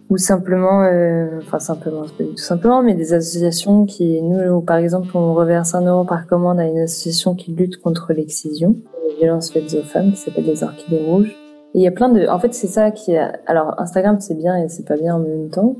ou 0.09 0.17
simplement, 0.17 0.83
euh, 0.83 1.41
enfin 1.43 1.59
simplement, 1.59 2.05
tout 2.19 2.37
simplement, 2.39 2.83
mais 2.83 2.95
des 2.95 3.13
associations 3.13 3.85
qui, 3.85 4.23
nous, 4.23 4.63
par 4.63 4.79
exemple, 4.79 5.15
on 5.15 5.35
reverse 5.35 5.75
un 5.75 5.85
euro 5.85 6.05
par 6.05 6.27
commande 6.27 6.59
à 6.59 6.65
une 6.65 6.79
association 6.79 7.35
qui 7.35 7.53
lutte 7.53 7.83
contre 7.83 8.15
l'excision, 8.15 8.75
les 9.07 9.17
violences 9.17 9.53
faites 9.53 9.75
aux 9.75 9.83
femmes, 9.83 10.13
qui 10.13 10.17
s'appelle 10.17 10.47
les 10.47 10.65
Orchidées 10.65 11.05
Rouges. 11.05 11.37
Et 11.75 11.81
il 11.81 11.83
y 11.83 11.89
a 11.89 11.93
plein 11.93 12.09
de, 12.09 12.27
en 12.29 12.39
fait, 12.39 12.55
c'est 12.55 12.67
ça 12.67 12.91
qui, 12.91 13.15
alors 13.47 13.79
Instagram 13.79 14.17
c'est 14.21 14.39
bien 14.39 14.57
et 14.57 14.71
c'est 14.71 14.87
pas 14.87 14.97
bien 14.97 15.17
en 15.17 15.19
même 15.19 15.51
temps, 15.51 15.77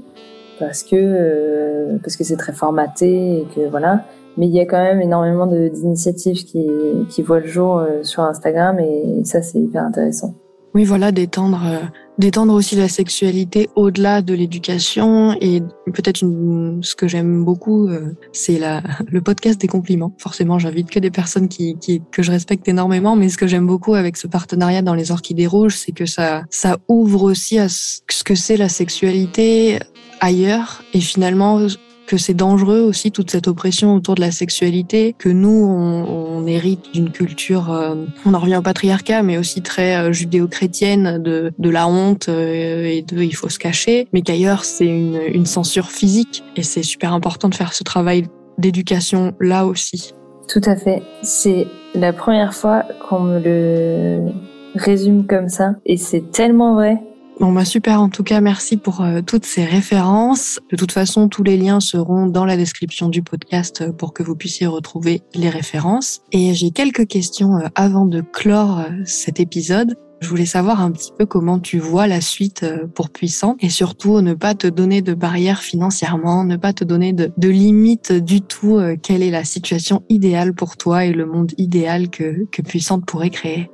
parce 0.59 0.83
que 0.83 1.97
parce 2.03 2.17
que 2.17 2.25
c'est 2.25 2.37
très 2.37 2.53
formaté 2.53 3.39
et 3.39 3.47
que 3.55 3.69
voilà 3.71 4.05
mais 4.37 4.47
il 4.47 4.55
y 4.55 4.61
a 4.61 4.67
quand 4.67 4.83
même 4.83 5.01
énormément 5.01 5.47
d'initiatives 5.47 6.45
qui, 6.45 6.67
qui 7.09 7.23
voient 7.23 7.41
le 7.41 7.47
jour 7.47 7.79
euh, 7.79 8.03
sur 8.03 8.23
Instagram 8.23 8.79
et 8.79 9.25
ça 9.25 9.43
c'est 9.43 9.59
hyper 9.59 9.85
intéressant. 9.85 10.35
Oui, 10.75 10.83
voilà, 10.83 11.13
d'étendre, 11.13 11.63
euh, 11.65 11.87
d'étendre 12.19 12.53
aussi 12.53 12.75
la 12.75 12.89
sexualité 12.89 13.71
au-delà 13.77 14.23
de 14.23 14.35
l'éducation 14.35 15.37
et 15.41 15.61
peut-être 15.87 16.19
ce 16.19 16.97
que 16.97 17.07
j'aime 17.07 17.45
beaucoup, 17.45 17.87
euh, 17.87 18.17
c'est 18.33 18.59
la, 18.59 18.83
le 19.07 19.21
podcast 19.21 19.61
des 19.61 19.69
compliments. 19.69 20.13
Forcément, 20.19 20.59
j'invite 20.59 20.91
que 20.91 20.99
des 20.99 21.13
personnes 21.13 21.47
qui, 21.47 21.79
qui, 21.79 22.03
que 22.11 22.25
je 22.25 22.33
respecte 22.33 22.67
énormément, 22.67 23.15
mais 23.15 23.29
ce 23.29 23.39
que 23.39 23.47
j'aime 23.47 23.69
beaucoup 23.69 23.95
avec 23.95 24.17
ce 24.17 24.27
partenariat 24.27 24.83
dans 24.83 24.95
les 24.95 25.13
Orchidées 25.13 25.47
Rouges, 25.47 25.77
c'est 25.77 25.93
que 25.93 26.07
ça, 26.07 26.43
ça 26.51 26.79
ouvre 26.89 27.23
aussi 27.23 27.61
à 27.61 27.69
ce 27.69 28.01
que 28.25 28.35
c'est 28.35 28.57
la 28.57 28.69
sexualité 28.69 29.79
ailleurs 30.21 30.83
et 30.93 31.01
finalement 31.01 31.69
que 32.07 32.17
c'est 32.17 32.35
dangereux 32.35 32.81
aussi 32.81 33.11
toute 33.11 33.31
cette 33.31 33.49
oppression 33.49 33.95
autour 33.95 34.15
de 34.15 34.21
la 34.21 34.31
sexualité, 34.31 35.15
que 35.19 35.29
nous 35.29 35.65
on, 35.65 36.05
on 36.05 36.47
hérite 36.47 36.93
d'une 36.93 37.11
culture, 37.11 37.73
euh, 37.73 37.95
on 38.27 38.35
en 38.35 38.39
revient 38.39 38.57
au 38.57 38.63
patriarcat, 38.63 39.23
mais 39.23 39.39
aussi 39.39 39.63
très 39.63 39.97
euh, 39.97 40.13
judéo-chrétienne 40.13 41.23
de, 41.23 41.53
de 41.59 41.71
la 41.71 41.89
honte 41.89 42.29
euh, 42.29 42.85
et 42.85 43.03
de 43.03 43.23
il 43.23 43.35
faut 43.35 43.49
se 43.49 43.59
cacher, 43.59 44.09
mais 44.13 44.23
qu'ailleurs 44.23 44.65
c'est 44.65 44.87
une, 44.87 45.21
une 45.33 45.47
censure 45.47 45.91
physique 45.91 46.45
et 46.57 46.63
c'est 46.63 46.83
super 46.83 47.13
important 47.13 47.49
de 47.49 47.55
faire 47.55 47.73
ce 47.73 47.85
travail 47.85 48.27
d'éducation 48.59 49.33
là 49.41 49.67
aussi. 49.67 50.15
Tout 50.49 50.61
à 50.67 50.77
fait. 50.77 51.03
C'est 51.23 51.67
la 51.95 52.13
première 52.13 52.55
fois 52.55 52.85
qu'on 53.09 53.21
me 53.21 53.39
le 53.41 54.33
résume 54.75 55.27
comme 55.27 55.49
ça 55.49 55.75
et 55.87 55.97
c'est 55.97 56.31
tellement 56.31 56.75
vrai. 56.75 57.01
Bon 57.41 57.51
bah 57.51 57.65
super 57.65 58.01
en 58.01 58.09
tout 58.09 58.23
cas 58.23 58.41
merci 58.41 58.77
pour 58.77 59.01
euh, 59.01 59.21
toutes 59.21 59.45
ces 59.45 59.65
références. 59.65 60.61
De 60.71 60.77
toute 60.77 60.93
façon 60.93 61.29
tous 61.29 61.43
les 61.43 61.57
liens 61.57 61.81
seront 61.81 62.29
dans 62.29 62.45
la 62.45 62.57
description 62.57 63.09
du 63.09 63.25
podcast 63.25 63.81
euh, 63.81 63.93
pour 63.93 64.13
que 64.15 64.23
vous 64.23 64.37
puissiez 64.37 64.69
retrouver 64.69 65.21
les 65.35 65.49
références. 65.49 66.21
Et 66.31 66.55
j'ai 66.55 66.71
quelques 66.71 67.09
questions 67.09 67.57
euh, 67.57 67.67
avant 67.75 68.07
de 68.07 68.21
clore 68.21 68.85
cet 69.05 69.41
épisode. 69.41 69.97
Je 70.21 70.29
voulais 70.29 70.47
savoir 70.47 70.81
un 70.81 70.93
petit 70.93 71.11
peu 71.19 71.27
comment 71.27 71.59
tu 71.59 71.81
vois 71.81 72.07
la 72.07 72.21
suite 72.21 72.65
pour 72.95 73.11
Puissant 73.11 73.57
et 73.59 73.69
surtout 73.69 74.21
ne 74.21 74.33
pas 74.33 74.55
te 74.55 74.69
donner 74.69 75.03
de 75.03 75.13
barrières 75.13 75.61
financièrement, 75.61 76.45
ne 76.45 76.57
pas 76.57 76.73
te 76.73 76.85
donner 76.85 77.13
de, 77.13 77.33
de 77.37 77.49
limites 77.49 78.13
du 78.13 78.41
tout. 78.41 78.81
Quelle 79.03 79.23
est 79.23 79.31
la 79.31 79.45
situation 79.45 80.03
idéale 80.09 80.55
pour 80.55 80.77
toi 80.79 81.05
et 81.05 81.13
le 81.13 81.27
monde 81.27 81.53
idéal 81.59 82.09
que, 82.09 82.47
que 82.51 82.63
Puissante 82.63 83.05
pourrait 83.05 83.29
créer 83.29 83.69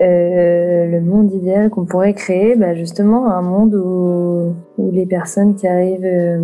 euh, 0.00 0.86
le 0.86 1.00
monde 1.00 1.32
idéal 1.32 1.70
qu'on 1.70 1.84
pourrait 1.84 2.14
créer, 2.14 2.54
bah 2.54 2.74
justement 2.74 3.30
un 3.30 3.42
monde 3.42 3.74
où, 3.74 4.54
où 4.78 4.90
les 4.90 5.06
personnes 5.06 5.54
qui 5.56 5.66
arrivent, 5.66 6.04
euh, 6.04 6.38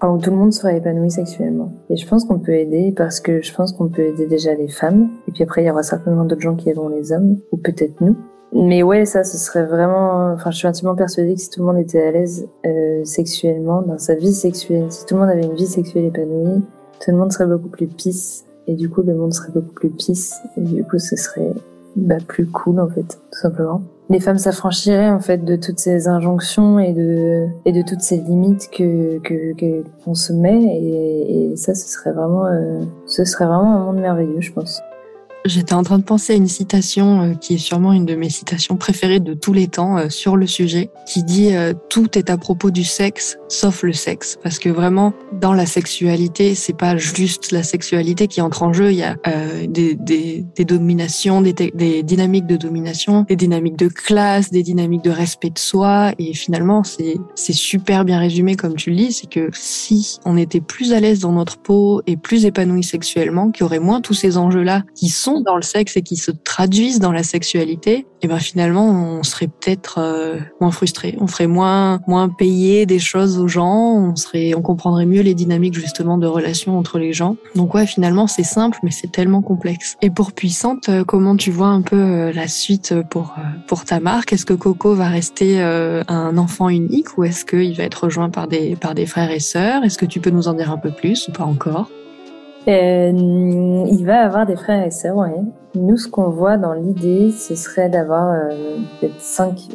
enfin 0.00 0.12
où 0.12 0.18
tout 0.18 0.30
le 0.30 0.36
monde 0.36 0.52
serait 0.52 0.78
épanoui 0.78 1.10
sexuellement. 1.10 1.72
Et 1.88 1.96
je 1.96 2.06
pense 2.06 2.24
qu'on 2.24 2.38
peut 2.38 2.54
aider 2.54 2.92
parce 2.96 3.20
que 3.20 3.42
je 3.42 3.54
pense 3.54 3.72
qu'on 3.72 3.88
peut 3.88 4.02
aider 4.02 4.26
déjà 4.26 4.54
les 4.54 4.68
femmes. 4.68 5.08
Et 5.28 5.32
puis 5.32 5.42
après 5.44 5.62
il 5.62 5.66
y 5.66 5.70
aura 5.70 5.82
certainement 5.82 6.24
d'autres 6.24 6.42
gens 6.42 6.56
qui 6.56 6.68
aideront 6.68 6.88
les 6.88 7.12
hommes 7.12 7.38
ou 7.52 7.56
peut-être 7.56 8.00
nous. 8.00 8.16
Mais 8.52 8.82
ouais, 8.82 9.04
ça, 9.04 9.24
ce 9.24 9.36
serait 9.36 9.66
vraiment. 9.66 10.32
Enfin, 10.32 10.50
je 10.50 10.58
suis 10.58 10.68
intimement 10.68 10.94
persuadée 10.94 11.34
que 11.34 11.40
si 11.40 11.50
tout 11.50 11.60
le 11.60 11.66
monde 11.66 11.78
était 11.78 12.02
à 12.02 12.10
l'aise 12.10 12.48
euh, 12.64 13.04
sexuellement 13.04 13.82
dans 13.82 13.98
sa 13.98 14.14
vie 14.14 14.32
sexuelle, 14.32 14.86
si 14.90 15.04
tout 15.04 15.14
le 15.14 15.20
monde 15.20 15.30
avait 15.30 15.44
une 15.44 15.54
vie 15.54 15.66
sexuelle 15.66 16.06
épanouie, 16.06 16.62
tout 17.00 17.10
le 17.10 17.16
monde 17.16 17.32
serait 17.32 17.46
beaucoup 17.46 17.68
plus 17.68 17.86
pisse. 17.86 18.46
Et 18.66 18.74
du 18.74 18.88
coup, 18.88 19.02
le 19.02 19.14
monde 19.14 19.34
serait 19.34 19.52
beaucoup 19.52 19.74
plus 19.74 19.90
pisse. 19.90 20.34
Et 20.56 20.60
du 20.60 20.84
coup, 20.84 20.98
ce 20.98 21.16
serait 21.16 21.52
bah, 21.96 22.16
plus 22.26 22.46
cool 22.46 22.78
en 22.80 22.88
fait, 22.88 23.02
tout 23.02 23.38
simplement. 23.38 23.82
les 24.10 24.20
femmes 24.20 24.38
s'affranchiraient 24.38 25.10
en 25.10 25.20
fait 25.20 25.44
de 25.44 25.56
toutes 25.56 25.78
ces 25.78 26.08
injonctions 26.08 26.78
et 26.78 26.92
de 26.92 27.46
et 27.64 27.72
de 27.72 27.82
toutes 27.82 28.02
ces 28.02 28.18
limites 28.18 28.68
que 28.70 29.18
que 29.20 29.82
qu'on 30.04 30.14
se 30.14 30.32
met 30.32 30.62
et, 30.62 31.52
et, 31.52 31.56
ça 31.56 31.74
ce 31.74 31.88
serait 31.88 32.12
vraiment 32.12 32.46
euh, 32.46 32.82
ce 33.06 33.24
serait 33.24 33.46
vraiment 33.46 33.74
un 33.74 33.84
monde 33.86 34.00
merveilleux 34.00 34.40
je 34.40 34.52
pense. 34.52 34.80
J'étais 35.46 35.74
en 35.74 35.84
train 35.84 35.98
de 35.98 36.04
penser 36.04 36.32
à 36.32 36.36
une 36.36 36.48
citation 36.48 37.22
euh, 37.22 37.34
qui 37.34 37.54
est 37.54 37.58
sûrement 37.58 37.92
une 37.92 38.04
de 38.04 38.16
mes 38.16 38.30
citations 38.30 38.76
préférées 38.76 39.20
de 39.20 39.32
tous 39.32 39.52
les 39.52 39.68
temps 39.68 39.96
euh, 39.96 40.08
sur 40.08 40.36
le 40.36 40.46
sujet, 40.46 40.90
qui 41.06 41.22
dit 41.22 41.54
euh, 41.54 41.72
tout 41.88 42.18
est 42.18 42.30
à 42.30 42.36
propos 42.36 42.70
du 42.70 42.82
sexe, 42.82 43.38
sauf 43.48 43.84
le 43.84 43.92
sexe, 43.92 44.38
parce 44.42 44.58
que 44.58 44.68
vraiment 44.68 45.12
dans 45.32 45.52
la 45.52 45.66
sexualité, 45.66 46.54
c'est 46.56 46.76
pas 46.76 46.96
juste 46.96 47.52
la 47.52 47.62
sexualité 47.62 48.26
qui 48.26 48.40
entre 48.40 48.64
en 48.64 48.72
jeu. 48.72 48.90
Il 48.90 48.98
y 48.98 49.04
a 49.04 49.16
des, 49.68 49.94
des, 49.94 50.44
des, 50.54 50.64
dominations, 50.64 51.40
des, 51.42 51.52
des, 51.52 52.02
dynamiques 52.02 52.46
de 52.46 52.56
domination, 52.56 53.24
des 53.28 53.36
dynamiques 53.36 53.76
de 53.76 53.88
classe, 53.88 54.50
des 54.50 54.62
dynamiques 54.62 55.04
de 55.04 55.10
respect 55.10 55.50
de 55.50 55.58
soi, 55.58 56.12
et 56.18 56.34
finalement 56.34 56.82
c'est 56.84 57.18
c'est 57.34 57.52
super 57.52 58.04
bien 58.04 58.18
résumé 58.18 58.56
comme 58.56 58.74
tu 58.74 58.90
le 58.90 58.96
dis, 58.96 59.12
c'est 59.12 59.28
que 59.28 59.50
si 59.52 60.18
on 60.24 60.36
était 60.36 60.60
plus 60.60 60.92
à 60.92 61.00
l'aise 61.00 61.20
dans 61.20 61.32
notre 61.32 61.58
peau 61.58 62.02
et 62.06 62.16
plus 62.16 62.46
épanoui 62.46 62.82
sexuellement, 62.82 63.50
qu'il 63.50 63.62
y 63.62 63.64
aurait 63.64 63.78
moins 63.78 64.00
tous 64.00 64.14
ces 64.14 64.36
enjeux 64.36 64.62
là 64.62 64.82
qui 64.94 65.08
sont 65.08 65.35
dans 65.40 65.56
le 65.56 65.62
sexe 65.62 65.96
et 65.96 66.02
qui 66.02 66.16
se 66.16 66.30
traduisent 66.30 67.00
dans 67.00 67.12
la 67.12 67.22
sexualité, 67.22 68.06
et 68.22 68.28
ben 68.28 68.38
finalement 68.38 68.88
on 68.88 69.22
serait 69.22 69.48
peut-être 69.48 69.98
euh, 69.98 70.38
moins 70.60 70.70
frustré, 70.70 71.16
on 71.20 71.26
ferait 71.26 71.46
moins 71.46 72.00
moins 72.06 72.28
payer 72.28 72.86
des 72.86 72.98
choses 72.98 73.38
aux 73.38 73.48
gens, 73.48 73.94
on 73.94 74.16
serait 74.16 74.54
on 74.54 74.62
comprendrait 74.62 75.06
mieux 75.06 75.22
les 75.22 75.34
dynamiques 75.34 75.74
justement 75.74 76.18
de 76.18 76.26
relations 76.26 76.78
entre 76.78 76.98
les 76.98 77.12
gens. 77.12 77.36
Donc 77.54 77.74
ouais, 77.74 77.86
finalement 77.86 78.26
c'est 78.26 78.44
simple 78.44 78.78
mais 78.82 78.90
c'est 78.90 79.12
tellement 79.12 79.42
complexe. 79.42 79.96
Et 80.02 80.10
pour 80.10 80.32
puissante, 80.32 80.88
euh, 80.88 81.04
comment 81.04 81.36
tu 81.36 81.50
vois 81.50 81.68
un 81.68 81.82
peu 81.82 81.96
euh, 81.96 82.32
la 82.32 82.48
suite 82.48 82.94
pour 83.10 83.34
pour 83.66 83.84
ta 83.84 84.00
marque? 84.00 84.32
Est-ce 84.32 84.46
que 84.46 84.54
Coco 84.54 84.94
va 84.94 85.08
rester 85.08 85.60
un 85.60 86.38
enfant 86.38 86.68
unique 86.68 87.16
ou 87.16 87.24
est-ce 87.24 87.44
qu'il 87.44 87.76
va 87.76 87.84
être 87.84 88.04
rejoint 88.04 88.30
par 88.30 88.48
des 88.48 88.76
par 88.76 88.94
des 88.94 89.06
frères 89.06 89.30
et 89.30 89.40
sœurs? 89.40 89.84
Est-ce 89.84 89.98
que 89.98 90.06
tu 90.06 90.20
peux 90.20 90.30
nous 90.30 90.48
en 90.48 90.54
dire 90.54 90.70
un 90.70 90.78
peu 90.78 90.90
plus 90.90 91.28
ou 91.28 91.32
pas 91.32 91.44
encore? 91.44 91.88
euh, 91.88 92.05
il 92.66 94.04
va 94.04 94.24
avoir 94.24 94.46
des 94.46 94.56
frères 94.56 94.86
et 94.86 94.90
sœurs, 94.90 95.16
ouais. 95.16 95.42
Nous, 95.76 95.98
ce 95.98 96.08
qu'on 96.08 96.30
voit 96.30 96.56
dans 96.56 96.72
l'idée, 96.72 97.30
ce 97.32 97.54
serait 97.54 97.90
d'avoir 97.90 98.32
euh, 98.32 98.78
peut-être 98.98 99.20
cinq 99.20 99.68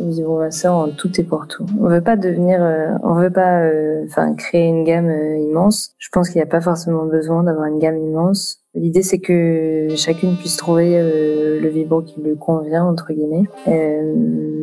sœurs 0.50 0.74
en 0.74 0.90
tout 0.90 1.20
et 1.20 1.24
pour 1.24 1.46
tout. 1.48 1.66
On 1.80 1.88
veut 1.88 2.02
pas 2.02 2.16
devenir, 2.16 2.62
euh, 2.64 2.88
on 3.04 3.14
veut 3.14 3.30
pas, 3.30 3.62
euh, 3.62 4.04
enfin, 4.08 4.34
créer 4.34 4.68
une 4.68 4.84
gamme 4.84 5.12
immense. 5.38 5.94
Je 6.00 6.10
pense 6.12 6.30
qu'il 6.30 6.40
n'y 6.40 6.44
a 6.44 6.48
pas 6.48 6.62
forcément 6.62 7.06
besoin 7.06 7.44
d'avoir 7.44 7.68
une 7.68 7.78
gamme 7.78 8.00
immense. 8.00 8.62
L'idée, 8.74 9.02
c'est 9.04 9.20
que 9.20 9.90
chacune 9.98 10.38
puisse 10.38 10.56
trouver 10.56 10.98
euh, 10.98 11.60
le 11.60 11.68
vibro 11.68 12.02
qui 12.02 12.22
lui 12.22 12.38
convient, 12.38 12.86
entre 12.86 13.12
guillemets. 13.12 13.44
Euh, 13.68 14.14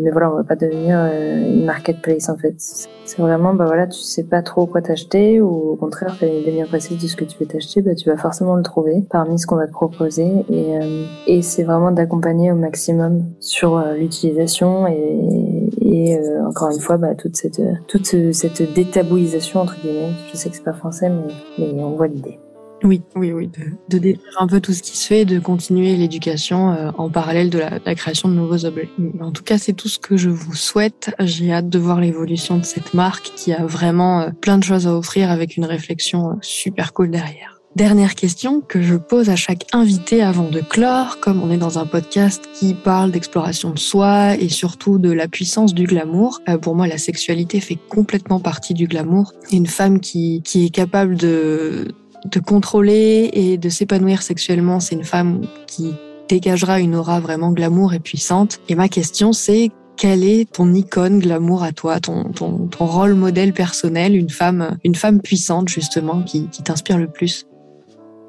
mais 0.02 0.10
voilà, 0.10 0.32
on 0.32 0.36
va 0.36 0.44
pas 0.44 0.56
devenir 0.56 0.96
euh, 0.98 1.46
une 1.46 1.66
marketplace, 1.66 2.30
en 2.30 2.38
fait. 2.38 2.54
C'est 2.56 3.20
vraiment, 3.20 3.52
bah 3.52 3.66
voilà, 3.66 3.86
tu 3.86 4.00
sais 4.00 4.22
pas 4.24 4.40
trop 4.40 4.64
quoi 4.64 4.80
t'acheter, 4.80 5.42
ou 5.42 5.72
au 5.72 5.76
contraire, 5.76 6.16
tu 6.18 6.24
as 6.24 6.28
une 6.28 6.36
idée 6.36 6.52
bien 6.52 6.64
précise 6.64 7.02
de 7.02 7.06
ce 7.06 7.16
que 7.16 7.24
tu 7.24 7.36
veux 7.38 7.44
t'acheter, 7.44 7.82
bah 7.82 7.94
tu 7.94 8.08
vas 8.08 8.16
forcément 8.16 8.56
le 8.56 8.62
trouver 8.62 9.04
parmi 9.10 9.38
ce 9.38 9.46
qu'on 9.46 9.56
va 9.56 9.66
te 9.66 9.72
proposer. 9.72 10.30
Et, 10.50 11.27
et 11.28 11.42
c'est 11.42 11.62
vraiment 11.62 11.92
d'accompagner 11.92 12.50
au 12.50 12.56
maximum 12.56 13.24
sur 13.38 13.80
l'utilisation 13.96 14.88
et, 14.88 15.68
et 15.82 16.18
encore 16.46 16.70
une 16.70 16.80
fois, 16.80 16.96
bah, 16.96 17.14
toute 17.14 17.36
cette, 17.36 17.60
toute 17.86 18.06
cette 18.32 18.74
détabouisation, 18.74 19.60
entre 19.60 19.76
guillemets. 19.80 20.12
Je 20.32 20.36
sais 20.36 20.48
que 20.48 20.56
c'est 20.56 20.64
pas 20.64 20.72
français, 20.72 21.10
mais, 21.10 21.32
mais 21.58 21.82
on 21.84 21.96
voit 21.96 22.08
l'idée. 22.08 22.38
Oui, 22.84 23.02
oui, 23.16 23.32
oui, 23.32 23.48
de, 23.48 23.72
de 23.88 23.98
détruire 23.98 24.36
un 24.38 24.46
peu 24.46 24.60
tout 24.60 24.72
ce 24.72 24.82
qui 24.82 24.96
se 24.96 25.08
fait 25.08 25.22
et 25.22 25.24
de 25.24 25.40
continuer 25.40 25.96
l'éducation 25.96 26.70
euh, 26.70 26.90
en 26.96 27.10
parallèle 27.10 27.50
de 27.50 27.58
la, 27.58 27.94
création 27.94 28.28
de 28.28 28.34
nouveaux 28.34 28.64
objets. 28.64 28.88
En 29.20 29.32
tout 29.32 29.42
cas, 29.42 29.58
c'est 29.58 29.72
tout 29.72 29.88
ce 29.88 29.98
que 29.98 30.16
je 30.16 30.30
vous 30.30 30.54
souhaite. 30.54 31.14
J'ai 31.18 31.52
hâte 31.52 31.68
de 31.68 31.78
voir 31.78 32.00
l'évolution 32.00 32.56
de 32.56 32.64
cette 32.64 32.94
marque 32.94 33.32
qui 33.34 33.52
a 33.52 33.66
vraiment 33.66 34.20
euh, 34.20 34.30
plein 34.30 34.58
de 34.58 34.64
choses 34.64 34.86
à 34.86 34.94
offrir 34.94 35.30
avec 35.30 35.56
une 35.56 35.64
réflexion 35.64 36.30
euh, 36.30 36.34
super 36.40 36.92
cool 36.92 37.10
derrière. 37.10 37.57
Dernière 37.78 38.16
question 38.16 38.60
que 38.60 38.82
je 38.82 38.96
pose 38.96 39.30
à 39.30 39.36
chaque 39.36 39.66
invité 39.72 40.20
avant 40.20 40.48
de 40.48 40.60
clore, 40.60 41.20
comme 41.20 41.40
on 41.40 41.48
est 41.48 41.58
dans 41.58 41.78
un 41.78 41.86
podcast 41.86 42.48
qui 42.52 42.74
parle 42.74 43.12
d'exploration 43.12 43.70
de 43.70 43.78
soi 43.78 44.34
et 44.34 44.48
surtout 44.48 44.98
de 44.98 45.12
la 45.12 45.28
puissance 45.28 45.74
du 45.74 45.84
glamour. 45.84 46.40
pour 46.60 46.74
moi, 46.74 46.88
la 46.88 46.98
sexualité 46.98 47.60
fait 47.60 47.78
complètement 47.88 48.40
partie 48.40 48.74
du 48.74 48.88
glamour. 48.88 49.32
Une 49.52 49.68
femme 49.68 50.00
qui, 50.00 50.42
qui 50.44 50.64
est 50.64 50.70
capable 50.70 51.16
de 51.16 51.86
de 52.24 52.40
contrôler 52.40 53.30
et 53.32 53.58
de 53.58 53.68
s'épanouir 53.68 54.22
sexuellement, 54.22 54.80
c'est 54.80 54.96
une 54.96 55.04
femme 55.04 55.42
qui 55.68 55.94
dégagera 56.28 56.80
une 56.80 56.96
aura 56.96 57.20
vraiment 57.20 57.52
glamour 57.52 57.94
et 57.94 58.00
puissante. 58.00 58.58
Et 58.68 58.74
ma 58.74 58.88
question, 58.88 59.32
c'est 59.32 59.70
quelle 59.96 60.24
est 60.24 60.50
ton 60.50 60.74
icône 60.74 61.20
glamour 61.20 61.62
à 61.62 61.70
toi, 61.70 62.00
ton, 62.00 62.24
ton, 62.24 62.66
ton 62.66 62.86
rôle 62.86 63.14
modèle 63.14 63.52
personnel, 63.52 64.16
une 64.16 64.30
femme, 64.30 64.78
une 64.82 64.96
femme 64.96 65.20
puissante 65.20 65.68
justement 65.68 66.22
qui, 66.22 66.48
qui 66.48 66.64
t'inspire 66.64 66.98
le 66.98 67.06
plus? 67.06 67.46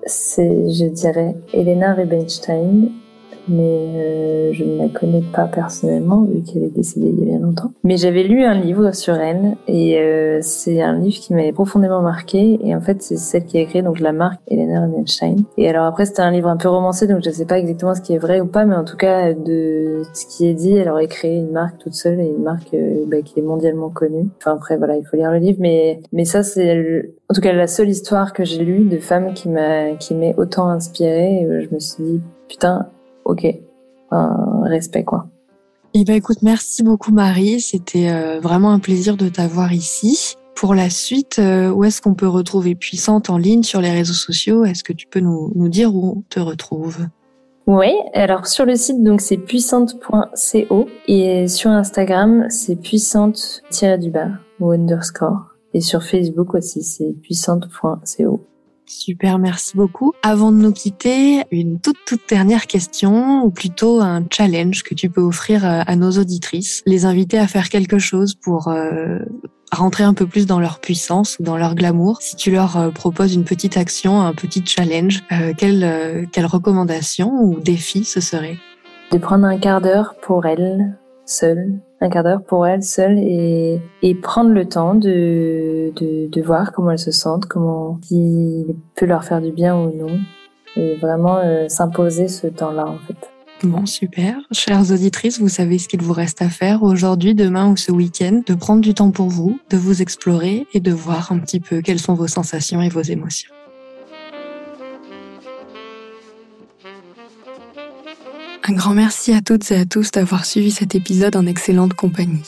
C'est, 0.10 0.72
je 0.72 0.86
dirais, 0.86 1.36
Elena 1.54 1.94
Rubinstein 1.94 2.90
mais 3.50 3.64
euh, 3.96 4.54
je 4.54 4.64
ne 4.64 4.78
la 4.78 4.90
connais 4.90 5.24
pas 5.34 5.46
personnellement 5.46 6.24
vu 6.24 6.42
qu'elle 6.42 6.64
est 6.64 6.76
décédée 6.76 7.10
il 7.10 7.20
y 7.20 7.24
a 7.24 7.38
bien 7.38 7.40
longtemps. 7.40 7.72
Mais 7.84 7.98
j'avais 7.98 8.24
lu 8.24 8.44
un 8.44 8.54
livre 8.54 8.94
sur 8.94 9.16
elle 9.16 9.56
et 9.68 10.00
euh, 10.00 10.40
c'est 10.42 10.82
un 10.82 10.98
livre 10.98 11.20
qui 11.20 11.34
m'avait 11.34 11.52
profondément 11.52 12.02
marqué 12.02 12.60
et 12.64 12.76
en 12.76 12.82
fait 12.82 13.02
c'est 13.02 13.18
celle 13.18 13.46
qui 13.46 13.58
a 13.58 13.62
écrit 13.62 13.84
donc 13.84 14.00
la 14.00 14.12
marque 14.12 14.40
Elena 14.48 14.86
Rubinstein. 14.86 15.38
Et 15.58 15.70
alors 15.70 15.86
après 15.86 16.06
c'était 16.06 16.22
un 16.22 16.32
livre 16.32 16.50
un 16.50 16.58
peu 16.58 16.70
romancé 16.70 17.08
donc 17.08 17.24
je 17.24 17.30
ne 17.30 17.34
sais 17.34 17.46
pas 17.46 17.60
exactement 17.60 17.96
ce 17.96 18.02
qui 18.02 18.14
est 18.14 18.18
vrai 18.18 18.42
ou 18.42 18.46
pas 18.46 18.66
mais 18.66 18.76
en 18.76 18.84
tout 18.84 18.98
cas 18.98 19.34
de 19.34 20.04
ce 20.14 20.26
qui 20.26 20.48
est 20.48 20.54
dit 20.54 20.76
elle 20.76 20.90
aurait 20.90 21.08
créé 21.08 21.38
une 21.38 21.52
marque 21.52 21.78
toute 21.80 21.96
seule 21.96 22.20
et 22.20 22.28
une 22.28 22.44
marque 22.44 22.74
euh, 22.74 23.06
bah, 23.08 23.22
qui 23.24 23.40
est 23.40 23.44
mondialement 23.44 23.90
connue. 23.90 24.30
Enfin 24.38 24.54
après 24.54 24.78
voilà 24.78 24.96
il 24.98 25.06
faut 25.06 25.18
lire 25.18 25.32
le 25.32 25.38
livre 25.38 25.58
mais 25.60 26.02
mais 26.14 26.26
ça 26.26 26.44
c'est 26.44 27.12
en 27.30 27.34
tout 27.34 27.42
cas 27.42 27.54
la 27.54 27.68
seule 27.68 27.90
histoire 27.90 28.34
que 28.34 28.44
j'ai 28.44 28.64
lue 28.64 28.86
de 28.86 28.98
femme 28.98 29.34
qui 29.34 29.50
m'a 29.50 29.92
qui 30.00 30.16
m'est 30.16 30.36
autant 30.38 30.70
inspirée. 30.70 31.48
Je 31.50 31.74
me 31.74 31.80
suis 31.80 32.04
dit 32.04 32.22
putain 32.48 32.88
ok, 33.30 33.48
respect 34.66 35.04
quoi. 35.04 35.28
Eh 35.96 36.04
ben 36.04 36.16
écoute, 36.16 36.44
merci 36.44 36.84
beaucoup 36.84 37.12
Marie, 37.12 37.60
c'était 37.62 38.12
euh, 38.12 38.40
vraiment 38.40 38.72
un 38.72 38.80
plaisir 38.80 39.18
de 39.18 39.28
t'avoir 39.28 39.74
ici. 39.74 40.36
Pour 40.56 40.76
la 40.76 40.90
suite, 40.90 41.40
euh, 41.40 41.72
où 41.72 41.84
est-ce 41.84 42.02
qu'on 42.02 42.14
peut 42.14 42.28
retrouver 42.28 42.76
Puissante 42.76 43.30
en 43.30 43.38
ligne 43.38 43.64
sur 43.64 43.82
les 43.82 43.90
réseaux 43.90 44.14
sociaux? 44.14 44.66
Est-ce 44.66 44.84
que 44.84 44.94
tu 44.94 45.08
peux 45.08 45.22
nous, 45.22 45.52
nous 45.56 45.70
dire 45.70 45.96
où 45.96 46.18
on 46.18 46.24
te 46.30 46.40
retrouve? 46.40 47.08
Oui, 47.66 47.92
alors 48.14 48.46
sur 48.48 48.66
le 48.66 48.76
site 48.76 49.04
donc 49.04 49.22
c'est 49.22 49.38
puissante.co 49.38 50.88
et 51.08 51.48
sur 51.48 51.72
Instagram 51.72 52.46
c'est 52.50 52.76
puissante-du-bas 52.76 54.30
ou 54.60 54.72
underscore 54.72 55.56
et 55.74 55.82
sur 55.82 56.04
Facebook 56.04 56.54
aussi 56.56 56.84
c'est 56.84 57.14
puissante.co. 57.22 58.42
Super, 58.90 59.38
merci 59.38 59.78
beaucoup. 59.78 60.14
Avant 60.24 60.52
de 60.52 60.58
nous 60.58 60.72
quitter, 60.72 61.44
une 61.52 61.80
toute 61.80 61.98
toute 62.08 62.28
dernière 62.28 62.66
question, 62.66 63.44
ou 63.44 63.52
plutôt 63.52 64.02
un 64.02 64.24
challenge 64.32 64.82
que 64.82 64.96
tu 64.96 65.12
peux 65.12 65.22
offrir 65.22 65.64
euh, 65.64 65.82
à 65.86 65.96
nos 65.96 66.10
auditrices, 66.14 66.82
les 66.88 67.06
inviter 67.06 67.38
à 67.38 67.46
faire 67.46 67.70
quelque 67.70 68.00
chose 68.00 68.34
pour 68.34 68.68
euh, 68.70 69.20
rentrer 69.72 70.04
un 70.04 70.16
peu 70.16 70.26
plus 70.26 70.48
dans 70.48 70.60
leur 70.60 70.80
puissance, 70.80 71.38
dans 71.40 71.56
leur 71.56 71.76
glamour. 71.76 72.24
Si 72.24 72.36
tu 72.36 72.50
leur 72.50 72.78
euh, 72.78 72.90
proposes 72.90 73.36
une 73.36 73.44
petite 73.44 73.78
action, 73.78 74.22
un 74.22 74.34
petit 74.34 74.64
challenge, 74.66 75.22
quelle, 75.58 76.28
quelle 76.32 76.48
recommandation 76.48 77.32
ou 77.44 77.60
défi 77.60 78.04
ce 78.04 78.22
serait? 78.22 78.58
De 79.12 79.20
prendre 79.20 79.46
un 79.46 79.60
quart 79.60 79.82
d'heure 79.82 80.16
pour 80.24 80.48
elles, 80.48 80.98
seule, 81.28 81.80
un 82.02 82.10
quart 82.10 82.24
d'heure 82.24 82.44
pour 82.44 82.66
elle 82.66 82.84
seule 82.84 83.18
et, 83.18 83.82
et 84.02 84.16
prendre 84.16 84.52
le 84.52 84.66
temps 84.66 84.96
de, 84.96 85.92
de, 85.96 86.30
de 86.30 86.42
voir 86.42 86.72
comment 86.72 86.92
elles 86.92 87.00
se 87.00 87.12
sentent, 87.12 87.46
comment 87.46 88.00
il 88.10 88.76
peut 88.96 89.06
leur 89.06 89.24
faire 89.24 89.42
du 89.42 89.52
bien 89.52 89.76
ou 89.76 89.96
non 89.96 90.20
et 90.76 90.96
vraiment 90.96 91.38
euh, 91.38 91.68
s'imposer 91.68 92.28
ce 92.28 92.48
temps-là 92.48 92.86
en 92.88 92.98
fait. 93.00 93.18
Bon, 93.64 93.86
super. 93.86 94.38
Chères 94.54 94.90
auditrices, 94.90 95.40
vous 95.40 95.50
savez 95.50 95.80
ce 95.80 95.90
qu'il 95.90 96.02
vous 96.02 96.14
reste 96.14 96.42
à 96.42 96.48
faire 96.48 96.82
aujourd'hui, 96.82 97.36
demain 97.36 97.70
ou 97.70 97.76
ce 97.76 97.92
week-end, 97.92 98.42
de 98.46 98.54
prendre 98.54 98.80
du 98.80 98.94
temps 98.94 99.12
pour 99.12 99.28
vous, 99.28 99.60
de 99.70 99.76
vous 99.76 100.02
explorer 100.02 100.66
et 100.74 100.80
de 100.80 100.94
voir 100.94 101.34
un 101.34 101.40
petit 101.40 101.60
peu 101.60 101.82
quelles 101.82 102.00
sont 102.00 102.14
vos 102.14 102.28
sensations 102.28 102.82
et 102.82 102.88
vos 102.88 103.02
émotions. 103.02 103.52
Un 108.70 108.74
grand 108.74 108.94
merci 108.94 109.34
à 109.34 109.42
toutes 109.42 109.72
et 109.72 109.78
à 109.78 109.86
tous 109.86 110.12
d'avoir 110.12 110.46
suivi 110.46 110.70
cet 110.70 110.94
épisode 110.94 111.36
en 111.36 111.48
excellente 111.48 111.96
compagnie. 111.96 112.44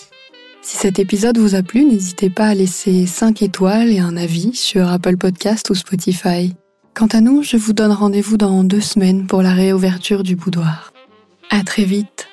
Si 0.62 0.78
cet 0.78 1.00
épisode 1.00 1.40
vous 1.40 1.56
a 1.56 1.64
plu, 1.64 1.84
n'hésitez 1.84 2.30
pas 2.30 2.46
à 2.46 2.54
laisser 2.54 3.08
5 3.08 3.42
étoiles 3.42 3.90
et 3.92 3.98
un 3.98 4.16
avis 4.16 4.54
sur 4.54 4.88
Apple 4.88 5.18
Podcast 5.18 5.72
ou 5.72 5.74
Spotify. 5.74 6.54
Quant 6.94 7.08
à 7.08 7.22
nous, 7.22 7.42
je 7.42 7.58
vous 7.58 7.74
donne 7.74 7.92
rendez-vous 7.92 8.38
dans 8.38 8.64
deux 8.64 8.82
semaines 8.82 9.26
pour 9.26 9.42
la 9.42 9.54
réouverture 9.54 10.22
du 10.22 10.36
boudoir. 10.36 10.94
À 11.50 11.64
très 11.64 11.86
vite. 11.86 12.28